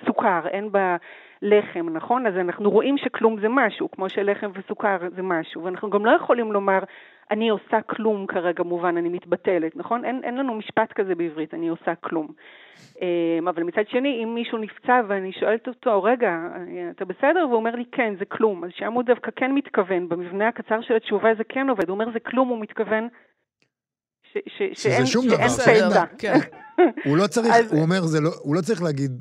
[0.06, 0.96] סוכר, אין בה
[1.42, 2.28] לחם, נכון?
[2.28, 6.52] אז אנחנו רואים שכלום זה משהו, כמו שלחם וסוכר זה משהו, ואנחנו גם לא יכולים
[6.52, 6.80] לומר
[7.32, 10.06] אני עושה כלום כרגע מובן, אני מתבטלת, נכון?
[10.06, 12.28] אין, אין לנו משפט כזה בעברית, אני עושה כלום.
[13.02, 16.32] אמ, אבל מצד שני, אם מישהו נפצע ואני שואלת אותו, רגע,
[16.96, 17.46] אתה בסדר?
[17.48, 18.64] והוא אומר לי, כן, זה כלום.
[18.64, 22.14] אז שם הוא דווקא כן מתכוון, במבנה הקצר של התשובה זה כן עובד, הוא אומר
[22.14, 23.08] זה כלום, הוא מתכוון
[24.34, 26.04] ש, ש, שאין, שום שאין פצע.
[26.22, 26.34] כן.
[27.06, 27.74] הוא לא צריך, אז...
[27.74, 29.12] הוא אומר, לא, הוא לא צריך להגיד,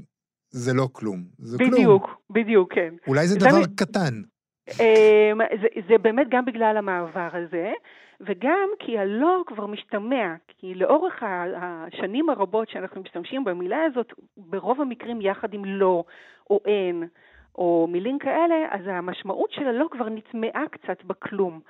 [0.51, 1.25] זה לא כלום.
[1.39, 1.85] זה בדיוק, כלום.
[1.85, 2.95] בדיוק, בדיוק, כן.
[3.07, 3.69] אולי זה דבר זה...
[3.77, 4.32] קטן.
[4.69, 7.73] אמ, זה, זה באמת גם בגלל המעבר הזה,
[8.21, 11.23] וגם כי הלא כבר משתמע, כי לאורך
[11.57, 16.05] השנים הרבות שאנחנו משתמשים במילה הזאת, ברוב המקרים יחד עם לא
[16.51, 17.09] או אין,
[17.55, 21.61] או מילים כאלה, אז המשמעות של הלא כבר נטמעה קצת בכלום.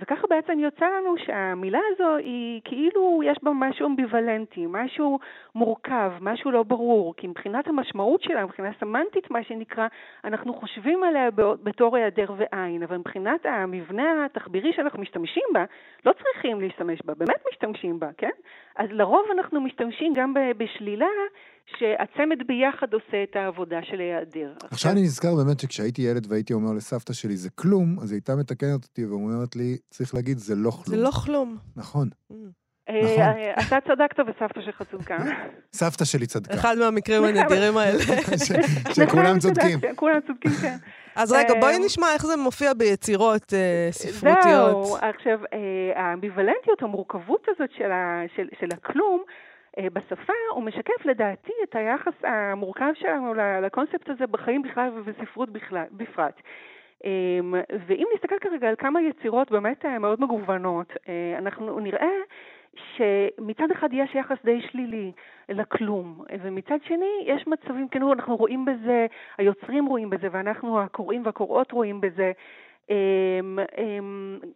[0.00, 5.18] וככה בעצם יוצא לנו שהמילה הזו היא כאילו יש בה משהו אמביוולנטי, משהו
[5.54, 9.86] מורכב, משהו לא ברור, כי מבחינת המשמעות שלה, מבחינה סמנטית מה שנקרא,
[10.24, 15.64] אנחנו חושבים עליה בתור היעדר ועין, אבל מבחינת המבנה התחבירי שאנחנו משתמשים בה,
[16.06, 18.30] לא צריכים להשתמש בה, באמת משתמשים בה, כן?
[18.76, 21.06] אז לרוב אנחנו משתמשים גם בשלילה
[21.78, 24.52] שהצמד ביחד עושה את העבודה של היעדר.
[24.70, 28.36] עכשיו אני נזכר באמת שכשהייתי ילד והייתי אומר לסבתא שלי זה כלום, אז היא הייתה
[28.36, 30.84] מתקנת אותי ואומרת לי, צריך להגיד, זה לא כלום.
[30.86, 31.56] זה לא כלום.
[31.76, 32.08] נכון.
[32.32, 32.34] Mm.
[32.88, 33.20] אה, נכון.
[33.20, 35.16] אה, אתה צדקת וסבתא שלך צדקה.
[35.72, 36.54] סבתא שלי צדקה.
[36.54, 37.98] אחד מהמקרים הנדירים האלה.
[38.94, 39.78] שכולם צודקים.
[39.96, 40.76] כולם צודקים, כן.
[41.16, 43.52] אז רגע, בואי אה, נשמע איך זה מופיע ביצירות
[43.90, 44.86] ספרותיות.
[44.86, 45.38] זהו, עכשיו,
[45.94, 47.70] האמביוולנטיות, המורכבות הזאת
[48.60, 49.22] של הכלום,
[49.92, 55.48] בשפה הוא משקף לדעתי את היחס המורכב שלנו לקונספט הזה בחיים בכלל ובספרות
[55.92, 56.40] בפרט.
[57.04, 57.54] אמ,
[57.86, 62.10] ואם נסתכל כרגע על כמה יצירות באמת אה, מאוד מגוונות, אה, אנחנו נראה
[62.96, 65.12] שמצד אחד יש יחס די שלילי
[65.48, 69.06] לכלום, ומצד שני יש מצבים, כאילו אנחנו רואים בזה,
[69.38, 72.32] היוצרים רואים בזה, ואנחנו הקוראים והקוראות רואים בזה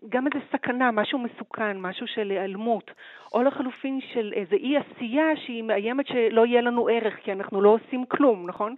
[0.08, 2.90] גם איזו סכנה, משהו מסוכן, משהו של היעלמות,
[3.34, 7.68] או לחלופין של איזו אי עשייה שהיא מאיימת שלא יהיה לנו ערך, כי אנחנו לא
[7.68, 8.74] עושים כלום, נכון?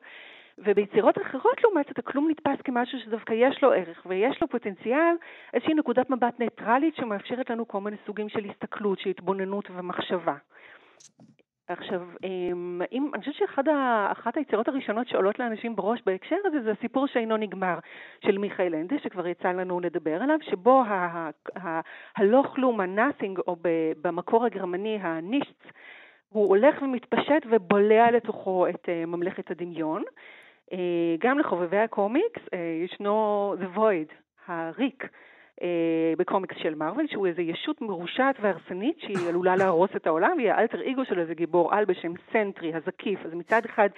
[0.58, 5.14] וביצירות אחרות לעומת זאת הכלום נתפס כמשהו שדווקא יש לו ערך ויש לו פוטנציאל,
[5.54, 10.34] איזושהי נקודת מבט ניטרלית שמאפשרת לנו כל מיני סוגים של הסתכלות, של התבוננות ומחשבה.
[11.68, 17.06] עכשיו, אמ, אם, אני חושבת שאחת היצירות הראשונות שעולות לאנשים בראש בהקשר הזה זה הסיפור
[17.06, 17.78] שאינו נגמר
[18.24, 20.82] של מיכאל אנדה, שכבר יצא לנו לדבר עליו, שבו
[22.16, 23.56] הלא כלום, ה-nothing, או
[24.02, 25.64] במקור הגרמני הנישט,
[26.28, 30.02] הוא הולך ומתפשט ובולע לתוכו את אה, ממלכת הדמיון.
[30.72, 30.78] אה,
[31.18, 34.14] גם לחובבי הקומיקס אה, ישנו The Void,
[34.46, 35.08] הריק.
[35.62, 40.50] אה, בקומיקס של מארוול, שהוא איזו ישות מרושעת והרסנית שהיא עלולה להרוס את העולם, והיא
[40.52, 43.20] האלטר אגו של איזה גיבור על בשם סנטרי, הזקיף.
[43.26, 43.88] אז מצד אחד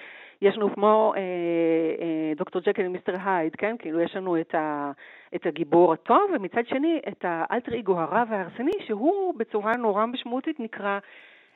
[0.42, 3.76] יש לנו כמו אה, אה, דוקטור ג'קל ומיסטר הייד, כן?
[3.78, 4.92] כאילו יש לנו את, ה,
[5.34, 10.98] את הגיבור הטוב, ומצד שני את האלטר אגו הרע וההרסני, שהוא בצורה נורא משמעותית נקרא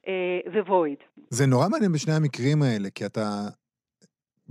[0.08, 1.22] אה, The Void.
[1.30, 3.48] זה נורא מעניין בשני המקרים האלה, כי אתה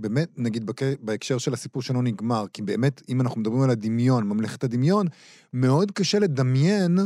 [0.00, 4.64] באמת, נגיד בהקשר של הסיפור שלא נגמר, כי באמת, אם אנחנו מדברים על הדמיון, ממלכת
[4.64, 5.06] הדמיון,
[5.52, 6.98] מאוד קשה לדמיין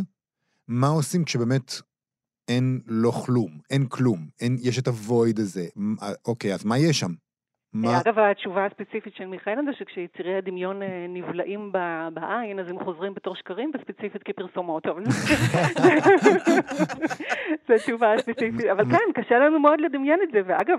[0.68, 1.72] מה עושים כשבאמת
[2.48, 5.66] אין לא כלום, אין כלום, אין, יש את הוויד הזה.
[6.24, 7.12] אוקיי, אז מה יש שם?
[7.74, 8.00] מה...
[8.00, 11.72] אגב, התשובה הספציפית של מיכאל זה שכשיצירי הדמיון אה, נבלעים
[12.14, 14.86] בעין, אז הם חוזרים בתור שקרים וספציפית כפרסומות.
[17.68, 18.66] זו תשובה ספציפית.
[18.72, 20.40] אבל כן, קשה לנו מאוד לדמיין את זה.
[20.46, 20.78] ואגב,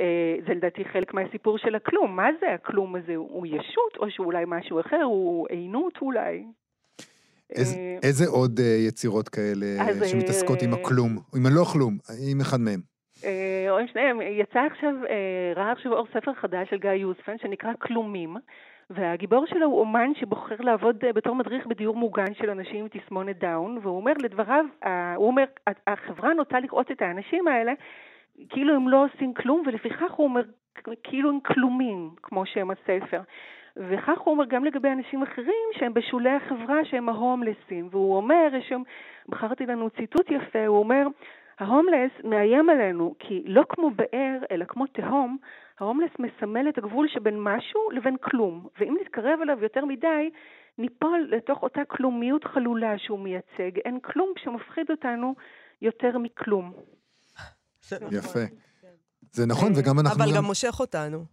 [0.00, 2.16] אה, זה לדעתי חלק מהסיפור של הכלום.
[2.16, 3.14] מה זה הכלום הזה?
[3.16, 5.02] הוא ישות, או שהוא אולי משהו אחר?
[5.02, 6.44] הוא עינות אולי?
[7.56, 9.66] אה, איזה עוד יצירות כאלה
[10.06, 11.98] שמתעסקות עם הכלום, עם הלא כלום,
[12.30, 12.91] עם אחד מהם?
[13.70, 14.20] או עם שניהם.
[14.22, 18.36] יצא עכשיו, אה, ראה עכשיו אור ספר חדש של גיא יוספן שנקרא כלומים.
[18.90, 23.38] והגיבור שלו הוא אומן שבוחר לעבוד אה, בתור מדריך בדיור מוגן של אנשים עם תסמונת
[23.38, 24.64] דאון, והוא אומר לדבריו,
[25.16, 25.44] הוא אומר,
[25.86, 27.72] החברה נוטה לראות את האנשים האלה
[28.48, 30.42] כאילו הם לא עושים כלום, ולפיכך הוא אומר,
[31.02, 33.20] כאילו הם כלומים, כמו שם הספר.
[33.76, 37.88] וכך הוא אומר גם לגבי אנשים אחרים שהם בשולי החברה שהם ההומלסים.
[37.90, 38.82] והוא אומר, יש שם,
[39.28, 41.06] בחרתי לנו ציטוט יפה, הוא אומר,
[41.58, 45.38] ההומלס מאיים עלינו, כי לא כמו באר, אלא כמו תהום,
[45.80, 50.30] ההומלס מסמל את הגבול שבין משהו לבין כלום, ואם נתקרב אליו יותר מדי,
[50.78, 53.78] ניפול לתוך אותה כלומיות חלולה שהוא מייצג.
[53.84, 55.34] אין כלום שמפחיד אותנו
[55.82, 56.72] יותר מכלום.
[57.92, 58.40] יפה.
[59.30, 60.24] זה נכון, וגם אנחנו...
[60.24, 61.24] אבל גם מושך אותנו.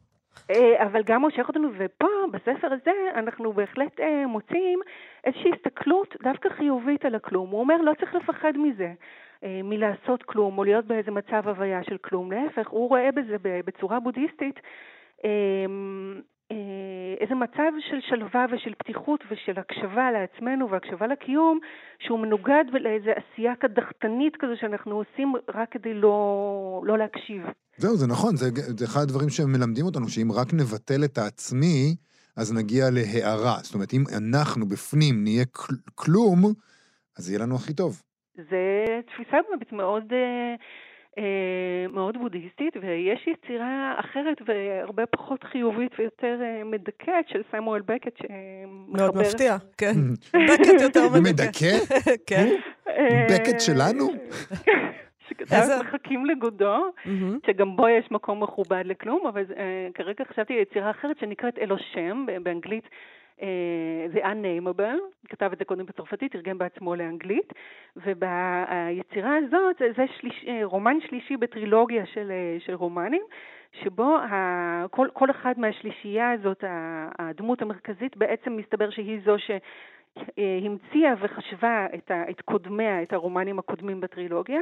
[0.52, 4.80] אה, אבל גם מושך אותנו, ופה, בספר הזה, אנחנו בהחלט אה, מוצאים
[5.24, 7.50] איזושהי הסתכלות דווקא חיובית על הכלום.
[7.50, 8.94] הוא אומר, לא צריך לפחד מזה.
[9.44, 12.32] אה, מלעשות כלום או להיות באיזה מצב הוויה של כלום.
[12.32, 14.60] להפך, הוא רואה בזה בצורה בודהיסטית
[15.24, 16.22] אמ,
[16.52, 16.58] אה,
[17.22, 21.60] איזה מצב של שלווה ושל פתיחות ושל הקשבה לעצמנו והקשבה לקיום,
[22.00, 27.42] שהוא מנוגד לאיזה עשייה קדחתנית כזו שאנחנו עושים רק כדי לא, לא להקשיב.
[27.78, 31.96] זהו, זה נכון, זה, זה אחד הדברים שמלמדים אותנו, שאם רק נבטל את העצמי,
[32.38, 33.58] אז נגיע להערה.
[33.64, 36.54] זאת אומרת, אם אנחנו בפנים נהיה כל, כלום,
[37.18, 38.02] אז יהיה לנו הכי טוב.
[38.50, 39.38] זה תפיסה
[39.72, 40.56] מאוד, אה,
[41.18, 48.18] אה, מאוד בודהיסטית, ויש יצירה אחרת והרבה פחות חיובית ויותר אה, מדכאת של סמואל בקט,
[48.18, 48.98] שמחבר...
[48.98, 49.96] מאוד מפתיע, כן.
[50.50, 51.30] בקט יותר מדכא.
[51.30, 51.96] מדכא?
[52.30, 52.48] כן.
[53.30, 54.08] בקט שלנו?
[55.30, 56.92] שכתב מחכים לגודו,
[57.48, 59.44] שגם בו יש מקום מכובד לכלום, אבל
[59.94, 62.84] כרגע חשבתי על יצירה אחרת שנקראת אלושם, באנגלית
[63.42, 67.54] אה, The Unnameable, כתב את זה קודם בצרפתית, תרגם בעצמו לאנגלית,
[67.96, 73.22] וביצירה הזאת זה שליש, אה, רומן שלישי בטרילוגיה של, אה, של רומנים,
[73.84, 76.64] שבו ה, כל, כל אחד מהשלישייה הזאת,
[77.20, 79.52] הדמות המרכזית, בעצם מסתבר שהיא זו ש...
[80.66, 84.62] המציאה וחשבה את, ה, את קודמיה, את הרומנים הקודמים בטרילוגיה,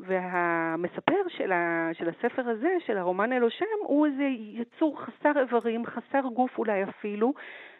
[0.00, 6.20] והמספר של, ה, של הספר הזה, של הרומן אלושם, הוא איזה יצור חסר איברים, חסר
[6.34, 7.32] גוף אולי אפילו,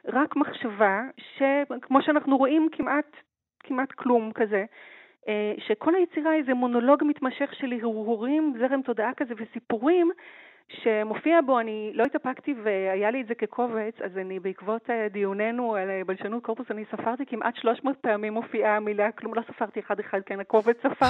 [0.09, 3.16] רק מחשבה, שכמו שאנחנו רואים כמעט,
[3.61, 4.64] כמעט כלום כזה,
[5.29, 10.11] אה, שכל היצירה היא איזה מונולוג מתמשך של הרהורים, זרם תודעה כזה וסיפורים
[10.68, 15.75] שמופיע בו, אני לא התאפקתי והיה לי את זה כקובץ, אז אני בעקבות אה, דיוננו
[15.75, 20.20] על אה, בלשנות קורפוס, אני ספרתי כמעט 300 פעמים מופיעה המילה, כלום לא ספרתי אחד-אחד,
[20.27, 21.07] כן, הקובץ ספר,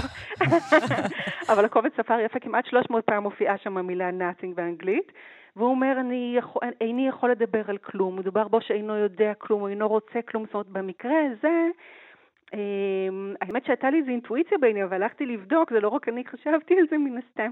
[1.53, 5.13] אבל הקובץ ספר יפה, כמעט 300 פעם מופיעה שם המילה nothing באנגלית.
[5.57, 9.69] והוא אומר, אני יכול, איני יכול לדבר על כלום, מדובר בו שאינו יודע כלום, הוא
[9.69, 11.69] אינו רוצה כלום, זאת אומרת, במקרה הזה,
[13.41, 16.87] האמת שהייתה לי איזו אינטואיציה בעיני, אבל הלכתי לבדוק, זה לא רק אני חשבתי על
[16.91, 17.51] זה מן הסתם,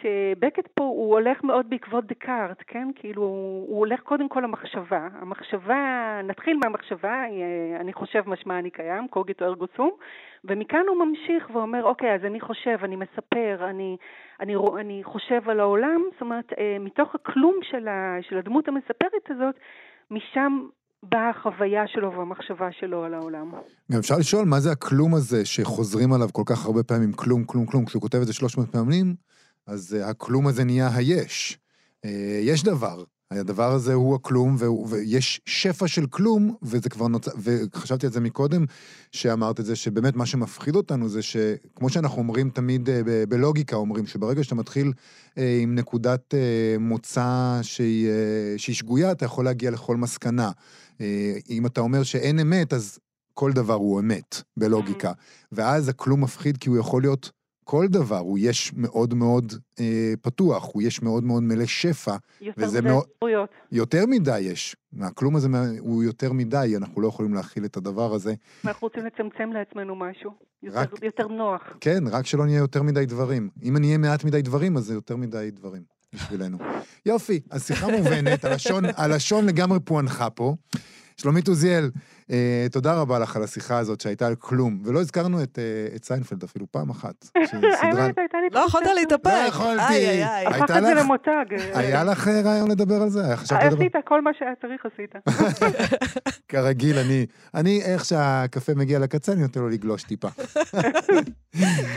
[0.00, 2.88] שבקט פה הוא הולך מאוד בעקבות דקארט, כן?
[2.94, 5.08] כאילו, הוא הולך קודם כל למחשבה.
[5.12, 9.90] המחשבה, נתחיל מהמחשבה, אה, אני חושב משמע אני קיים, קוגיטו ארגו סום,
[10.44, 13.96] ומכאן הוא ממשיך ואומר, אוקיי, אז אני חושב, אני מספר, אני,
[14.40, 17.54] אני, אני חושב על העולם, זאת אומרת, אה, מתוך הכלום
[18.20, 19.54] של הדמות המספרת הזאת,
[20.10, 20.58] משם
[21.02, 23.50] באה החוויה שלו והמחשבה שלו על העולם.
[23.92, 27.66] גם אפשר לשאול מה זה הכלום הזה שחוזרים עליו כל כך הרבה פעמים, כלום, כלום,
[27.66, 29.14] כלום, כשהוא כותב את זה 300 פעמים,
[29.66, 31.58] אז uh, הכלום הזה נהיה היש.
[32.06, 32.08] Uh,
[32.42, 34.56] יש דבר, הדבר הזה הוא הכלום,
[34.88, 38.64] ויש שפע של כלום, וזה כבר נוצר, וחשבתי על זה מקודם,
[39.12, 43.76] שאמרת את זה, שבאמת מה שמפחיד אותנו זה שכמו שאנחנו אומרים תמיד uh, ב- בלוגיקה,
[43.76, 49.44] אומרים שברגע שאתה מתחיל uh, עם נקודת uh, מוצא שהיא, uh, שהיא שגויה, אתה יכול
[49.44, 50.50] להגיע לכל מסקנה.
[51.00, 52.98] אה, אם אתה אומר שאין אמת, אז
[53.34, 55.12] כל דבר הוא אמת, בלוגיקה.
[55.52, 57.30] ואז הכלום מפחיד כי הוא יכול להיות
[57.64, 62.16] כל דבר, הוא יש מאוד מאוד אה, פתוח, הוא יש מאוד מאוד מלא שפע.
[62.40, 63.04] יותר מדי מאוד...
[63.16, 63.50] זכויות.
[63.72, 64.76] יותר מדי יש.
[65.00, 68.34] הכלום הזה הוא יותר מדי, אנחנו לא יכולים להכיל את הדבר הזה.
[68.64, 70.30] אנחנו רוצים לצמצם לעצמנו משהו,
[70.62, 71.62] יותר, רק, יותר נוח.
[71.80, 73.48] כן, רק שלא נהיה יותר מדי דברים.
[73.62, 76.58] אם אני אהיה מעט מדי דברים, אז זה יותר מדי דברים בשבילנו.
[77.06, 80.54] יופי, אז שיחה מובנת, הלשון, הלשון לגמרי פוענחה פה.
[81.16, 81.90] שלומית עוזיאל,
[82.30, 86.04] אה, תודה רבה לך על השיחה הזאת שהייתה על כלום, ולא הזכרנו את, אה, את
[86.04, 87.14] סיינפלד אפילו פעם אחת.
[88.52, 89.26] לא יכולת להתאפק.
[89.26, 89.82] לא יכולתי.
[89.88, 90.46] איי, איי, איי.
[90.46, 91.44] הפך את זה למותג.
[91.74, 93.24] היה לך אה, רעיון לדבר על זה?
[93.24, 93.76] היה חשבת לדבר?
[93.76, 95.14] עשית כל מה שהיה צריך עשית.
[96.48, 100.28] כרגיל, אני, אני, איך שהקפה מגיע לקצה, אני נותן לו לגלוש טיפה.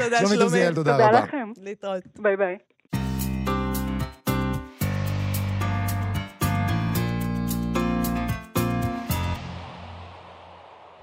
[0.04, 0.76] תודה, שלומית עוזיאל, שלומית.
[0.76, 1.20] תודה תודה רבה.
[1.20, 1.52] לכם.
[1.62, 2.04] להתראות.
[2.20, 2.58] ביי ביי.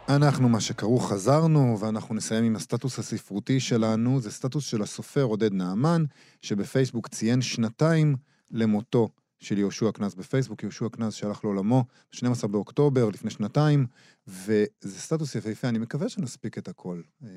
[0.09, 4.21] אנחנו, מה שקראו, חזרנו, ואנחנו נסיים עם הסטטוס הספרותי שלנו.
[4.21, 6.05] זה סטטוס של הסופר עודד נעמן,
[6.43, 8.17] שבפייסבוק ציין שנתיים
[8.51, 10.63] למותו של יהושע קנז בפייסבוק.
[10.63, 13.87] יהושע קנז שהלך לעולמו ב-12 באוקטובר, לפני שנתיים,
[14.27, 17.01] וזה סטטוס יפהפה, אני מקווה שנספיק את הכל.
[17.23, 17.29] אה,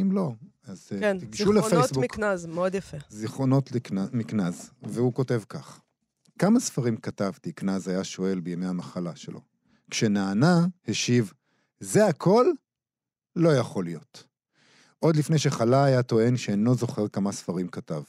[0.00, 0.32] אם לא,
[0.66, 2.04] אז אה, כן, תיגשו זיכרונות לפייסבוק.
[2.04, 2.96] מקנז, מאוד יפה.
[3.08, 3.70] זיכרונות
[4.12, 5.80] מקנז, והוא כותב כך:
[6.38, 9.40] כמה ספרים כתבתי, קנז היה שואל בימי המחלה שלו.
[9.90, 11.32] כשנענה, השיב,
[11.84, 12.46] זה הכל?
[13.36, 14.24] לא יכול להיות.
[14.98, 18.02] עוד לפני שחלה היה טוען שאינו זוכר כמה ספרים כתב.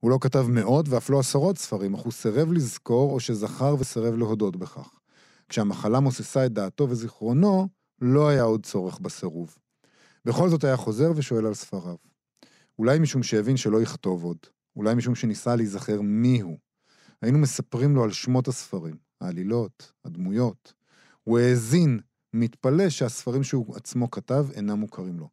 [0.00, 4.14] הוא לא כתב מאות ואף לא עשרות ספרים, אך הוא סירב לזכור או שזכר וסירב
[4.14, 4.98] להודות בכך.
[5.48, 7.68] כשהמחלה מוססה את דעתו וזיכרונו,
[8.00, 9.58] לא היה עוד צורך בסירוב.
[10.24, 11.96] בכל זאת היה חוזר ושואל על ספריו.
[12.78, 14.38] אולי משום שהבין שלא יכתוב עוד,
[14.76, 16.58] אולי משום שניסה להיזכר מיהו.
[17.22, 20.72] היינו מספרים לו על שמות הספרים, העלילות, הדמויות.
[21.24, 22.00] הוא האזין,
[22.32, 25.28] מתפלא שהספרים שהוא עצמו כתב אינם מוכרים לו.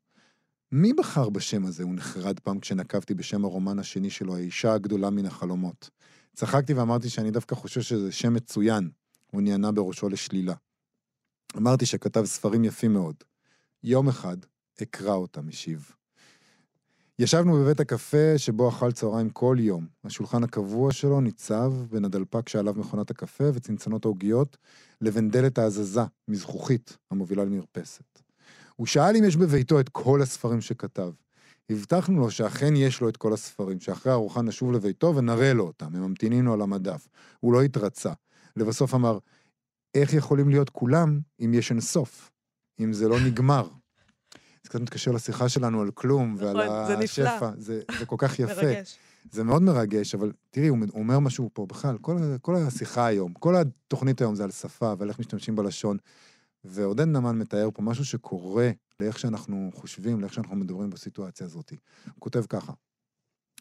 [0.72, 1.84] מי בחר בשם הזה?
[1.84, 5.90] הוא נחרד פעם כשנקבתי בשם הרומן השני שלו, האישה הגדולה מן החלומות.
[6.36, 8.90] צחקתי ואמרתי שאני דווקא חושב שזה שם מצוין.
[9.32, 10.54] הוא נענה בראשו לשלילה.
[11.58, 13.16] אמרתי שכתב ספרים יפים מאוד.
[13.84, 14.38] יום אחד
[14.82, 15.92] אקרא אותם, השיב.
[17.20, 19.88] ישבנו בבית הקפה שבו אכל צהריים כל יום.
[20.04, 24.58] השולחן הקבוע שלו ניצב בין הדלפק שעליו מכונת הקפה וצנצנות העוגיות
[25.02, 28.22] לבין דלת ההזזה מזכוכית המובילה למרפסת.
[28.76, 31.12] הוא שאל אם יש בביתו את כל הספרים שכתב.
[31.70, 35.96] הבטחנו לו שאכן יש לו את כל הספרים, שאחרי הארוחה נשוב לביתו ונראה לו אותם,
[35.96, 37.08] הם ממתינים לו על המדף.
[37.40, 38.14] הוא לא התרצה.
[38.56, 39.18] לבסוף אמר,
[39.94, 42.32] איך יכולים להיות כולם אם יש אין סוף?
[42.80, 43.68] אם זה לא נגמר?
[44.68, 47.30] זה קצת מתקשר לשיחה שלנו על כלום ועל נכון, זה נפלא.
[47.30, 47.52] השפע.
[47.58, 48.64] זה, זה כל כך יפה.
[48.64, 48.98] מרגש.
[49.32, 53.56] זה מאוד מרגש, אבל תראי, הוא אומר משהו פה בכלל, כל, כל השיחה היום, כל
[53.56, 55.98] התוכנית היום זה על שפה ועל איך משתמשים בלשון.
[56.64, 61.70] ועודד נאמן מתאר פה משהו שקורה לאיך שאנחנו חושבים, לאיך שאנחנו מדברים בסיטואציה הזאת.
[62.06, 62.74] הוא כותב ככה: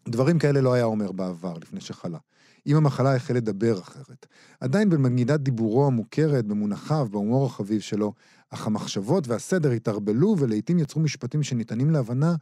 [0.09, 2.18] דברים כאלה לא היה אומר בעבר, לפני שחלה.
[2.67, 4.27] אם המחלה החל לדבר אחרת.
[4.61, 8.12] עדיין במגידת דיבורו המוכרת, במונחיו, בהומור החביב שלו,
[8.51, 12.35] אך המחשבות והסדר התערבלו ולעיתים יצרו משפטים שניתנים להבנה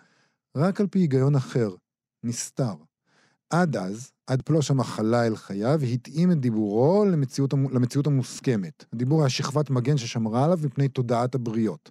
[0.57, 1.70] רק על פי היגיון אחר,
[2.25, 2.75] נסתר.
[3.51, 8.85] עד אז, עד פלוש המחלה אל חייו, התאים את דיבורו למציאות, למציאות המוסכמת.
[8.93, 11.91] הדיבור היה שכבת מגן ששמרה עליו מפני תודעת הבריות.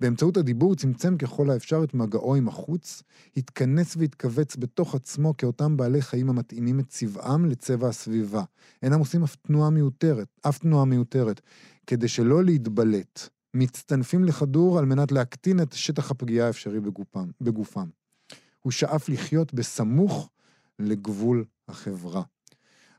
[0.00, 3.02] באמצעות הדיבור צמצם ככל האפשר את מגעו עם החוץ,
[3.36, 8.42] התכנס והתכווץ בתוך עצמו כאותם בעלי חיים המתאימים את צבעם לצבע הסביבה.
[8.82, 11.40] אינם עושים אף תנועה מיותרת, אף תנועה מיותרת,
[11.86, 13.28] כדי שלא להתבלט.
[13.54, 17.30] מצטנפים לכדור על מנת להקטין את שטח הפגיעה האפשרי בגופם.
[17.40, 17.88] בגופם.
[18.60, 20.30] הוא שאף לחיות בסמוך
[20.78, 22.22] לגבול החברה.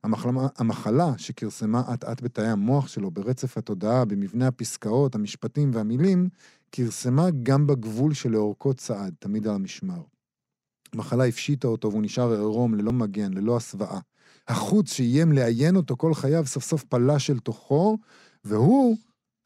[0.03, 6.29] המחלה, המחלה שכרסמה אט-אט בתאי המוח שלו, ברצף התודעה, במבנה הפסקאות, המשפטים והמילים,
[6.71, 10.01] כרסמה גם בגבול שלאורכו צעד, תמיד על המשמר.
[10.93, 13.99] המחלה הפשיטה אותו והוא נשאר עירום, ללא מגן, ללא הסוואה.
[14.47, 17.97] החוץ שאיים לעיין אותו כל חייו סוף סוף פלש אל תוכו,
[18.43, 18.97] והוא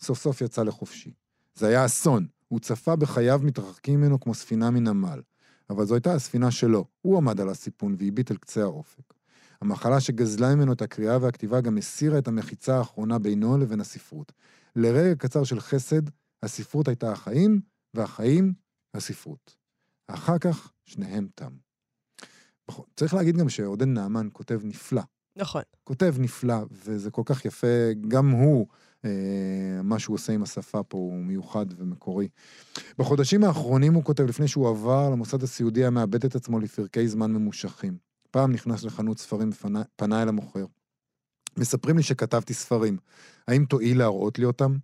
[0.01, 1.13] סוף סוף יצא לחופשי.
[1.55, 2.25] זה היה אסון.
[2.47, 5.21] הוא צפה בחייו מתרחקים ממנו כמו ספינה מנמל.
[5.69, 6.85] אבל זו הייתה הספינה שלו.
[7.01, 9.13] הוא עמד על הסיפון והביט אל קצה האופק.
[9.61, 14.31] המחלה שגזלה ממנו את הקריאה והכתיבה גם הסירה את המחיצה האחרונה בינו לבין הספרות.
[14.75, 16.01] לרגע קצר של חסד,
[16.43, 17.61] הספרות הייתה החיים,
[17.93, 18.53] והחיים,
[18.93, 19.55] הספרות.
[20.07, 21.51] אחר כך, שניהם תם.
[22.95, 25.01] צריך להגיד גם שעודד נעמן כותב נפלא.
[25.35, 25.61] נכון.
[25.83, 27.67] כותב נפלא, וזה כל כך יפה,
[28.07, 28.67] גם הוא,
[29.05, 32.27] אה, מה שהוא עושה עם השפה פה הוא מיוחד ומקורי.
[32.97, 37.31] בחודשים האחרונים הוא כותב, לפני שהוא עבר למוסד הסיעודי, היה מאבד את עצמו לפרקי זמן
[37.31, 37.97] ממושכים.
[38.31, 40.65] פעם נכנס לחנות ספרים ופנה פנה אל המוכר.
[41.57, 42.97] מספרים לי שכתבתי ספרים.
[43.47, 44.75] האם תואיל להראות לי אותם?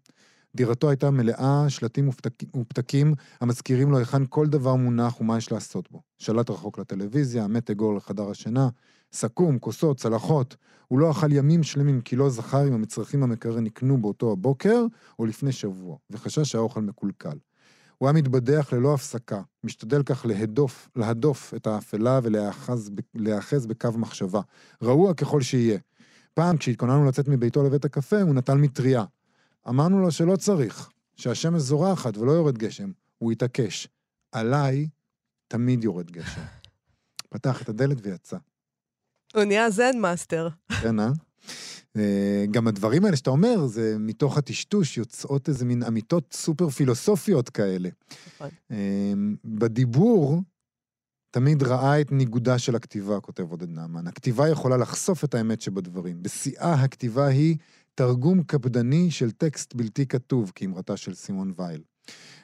[0.56, 5.92] דירתו הייתה מלאה שלטים ופתק, ופתקים המזכירים לו היכן כל דבר מונח ומה יש לעשות
[5.92, 6.02] בו.
[6.18, 8.70] שלט רחוק לטלוויזיה, מתג אור לחדר השינה,
[9.14, 10.56] סכו"ם, כוסות, צלחות.
[10.88, 14.86] הוא לא אכל ימים שלמים כי לא זכר אם המצרכים המקרר נקנו באותו הבוקר
[15.20, 17.38] או לפני שבוע, וחשש שהאוכל מקולקל.
[17.98, 24.42] הוא היה מתבדח ללא הפסקה, משתדל כך להדוף, להדוף את האפלה ולהאחז להיאחז בקו מחשבה,
[24.84, 25.80] רעוע ככל שיהיה.
[26.34, 29.04] פעם, כשהתכוננו לצאת מביתו לבית הקפה, הוא נטל מטריה.
[29.68, 32.92] אמרנו לו שלא צריך, שהשמש זורחת ולא יורד גשם.
[33.18, 33.88] הוא התעקש.
[34.32, 34.90] עליי
[35.48, 36.42] תמיד יורד גשם.
[37.30, 38.38] פתח את הדלת ויצא.
[39.36, 40.50] הוא נהיה Zen master.
[40.82, 41.12] כן, אה?
[41.98, 42.46] אה?
[42.52, 47.90] גם הדברים האלה שאתה אומר, זה מתוך הטשטוש יוצאות איזה מין אמיתות סופר פילוסופיות כאלה.
[48.36, 48.50] נכון.
[48.72, 49.14] אה,
[49.46, 50.42] בדיבור,
[51.32, 54.08] תמיד ראה את ניגודה של הכתיבה, כותב עודד נעמן.
[54.08, 56.24] הכתיבה יכולה לחשוף את האמת שבדברים.
[56.24, 57.58] בשיאה הכתיבה היא
[58.00, 61.82] תרגום קפדני של טקסט בלתי כתוב, כאמרתה של סימון וייל.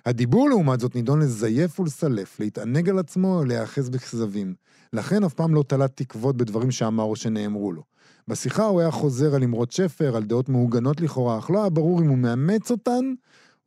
[0.06, 4.56] הדיבור, לעומת זאת, נידון לזייף ולסלף, להתענג על עצמו או להיאחז בכזבים.
[4.94, 7.84] לכן אף פעם לא תלה תקוות בדברים שאמר או שנאמרו לו.
[8.28, 12.02] בשיחה הוא היה חוזר על אמרות שפר, על דעות מהוגנות לכאורה, אך לא היה ברור
[12.02, 13.14] אם הוא מאמץ אותן,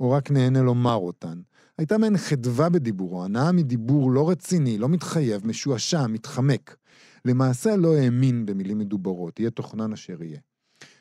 [0.00, 1.40] או רק נהנה לומר אותן.
[1.78, 6.76] הייתה מעין חדווה בדיבורו, הנאה מדיבור לא רציני, לא מתחייב, משועשע, מתחמק.
[7.24, 10.38] למעשה לא האמין במילים מדוברות, יהיה תוכנן אשר יהיה.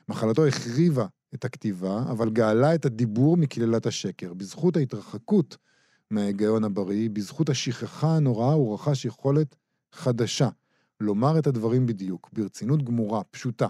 [0.09, 4.33] מחלתו החריבה את הכתיבה, אבל גאלה את הדיבור מקללת השקר.
[4.33, 5.57] בזכות ההתרחקות
[6.11, 9.55] מההיגיון הבריא, בזכות השכחה הנוראה, הוא רכש יכולת
[9.91, 10.49] חדשה,
[10.99, 13.67] לומר את הדברים בדיוק, ברצינות גמורה, פשוטה.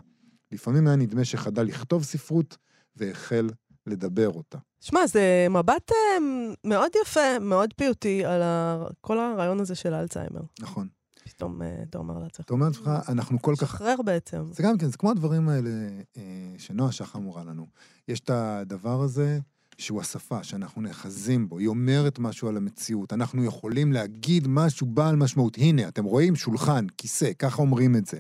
[0.52, 2.58] לפעמים היה נדמה שחדל לכתוב ספרות
[2.96, 3.50] והחל
[3.88, 4.58] לדבר אותה.
[4.80, 6.18] שמע, זה מבט אה,
[6.64, 8.84] מאוד יפה, מאוד פיוטי, על ה...
[9.02, 10.42] כל הרעיון הזה של האלצהיימר.
[10.60, 10.88] נכון.
[11.28, 12.46] פתאום אה, אתה אומר לעצמך.
[12.46, 13.68] אתה אומר לעצמך, אנחנו כל כך...
[13.68, 14.44] שחרר בעצם.
[14.52, 15.70] זה גם כן, זה כמו הדברים האלה
[16.18, 16.22] אה,
[16.58, 17.68] שנועה שח אמורה לנו.
[18.08, 19.40] יש את הדבר הזה
[19.78, 23.14] שהוא השפה, שאנחנו נאחזים בו, היא אומרת משהו על המציאות.
[23.14, 25.58] אנחנו יכולים להגיד משהו בעל משמעות.
[25.58, 28.20] הנה, אתם רואים שולחן, כיסא, ככה אומרים את זה.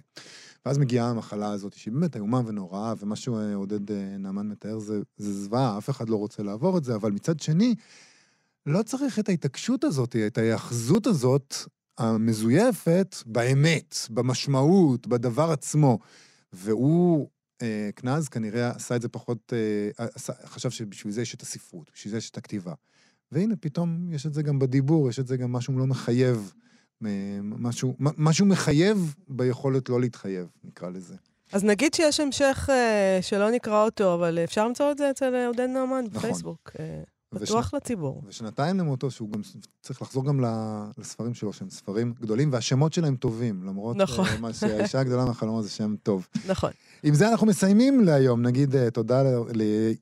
[0.65, 5.77] ואז מגיעה המחלה הזאת, שהיא באמת איומה ונוראה, ומה שעודד נעמן מתאר זה, זה זוועה,
[5.77, 7.75] אף אחד לא רוצה לעבור את זה, אבל מצד שני,
[8.65, 11.55] לא צריך את ההתעקשות הזאת, את ההיאחזות הזאת
[11.97, 15.99] המזויפת באמת, במשמעות, בדבר עצמו.
[16.53, 17.27] והוא,
[17.61, 21.91] אה, קנז, כנראה עשה את זה פחות, אה, עשה, חשב שבשביל זה יש את הספרות,
[21.93, 22.73] בשביל זה יש את הכתיבה.
[23.31, 26.53] והנה, פתאום יש את זה גם בדיבור, יש את זה גם משהו לא מחייב,
[27.05, 31.15] אה, משהו, משהו מחייב ביכולת לא להתחייב, נקרא לזה.
[31.51, 35.67] אז נגיד שיש המשך אה, שלא נקרא אותו, אבל אפשר למצוא את זה אצל עודד
[35.69, 36.09] נאמן נכון.
[36.09, 36.71] בפייסבוק.
[36.79, 37.03] אה.
[37.29, 37.77] פתוח ושנ...
[37.77, 38.21] לציבור.
[38.27, 39.41] ושנתיים למותו, שהוא גם
[39.81, 40.43] צריך לחזור גם
[40.97, 44.25] לספרים שלו, שהם ספרים גדולים, והשמות שלהם טובים, למרות נכון.
[44.25, 46.27] uh, מה שהאישה הגדולה מהחלומות זה שם טוב.
[46.47, 46.71] נכון.
[47.03, 48.41] עם זה אנחנו מסיימים להיום.
[48.41, 49.23] נגיד uh, תודה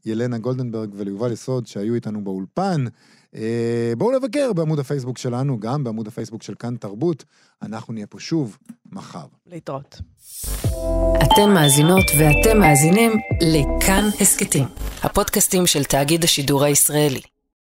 [0.06, 2.86] לילנה גולדנברג וליובל יסוד שהיו איתנו באולפן.
[3.36, 3.38] Uh,
[3.98, 7.24] בואו לבקר בעמוד הפייסבוק שלנו, גם בעמוד הפייסבוק של כאן תרבות.
[7.62, 8.58] אנחנו נהיה פה שוב
[8.92, 9.26] מחר.
[9.48, 10.02] להתראות.
[11.24, 13.12] אתן מאזינות ואתם מאזינים
[13.42, 14.64] לכאן הסכתים,
[15.04, 17.22] הפודקאסטים של תאגיד השידור הישראלי.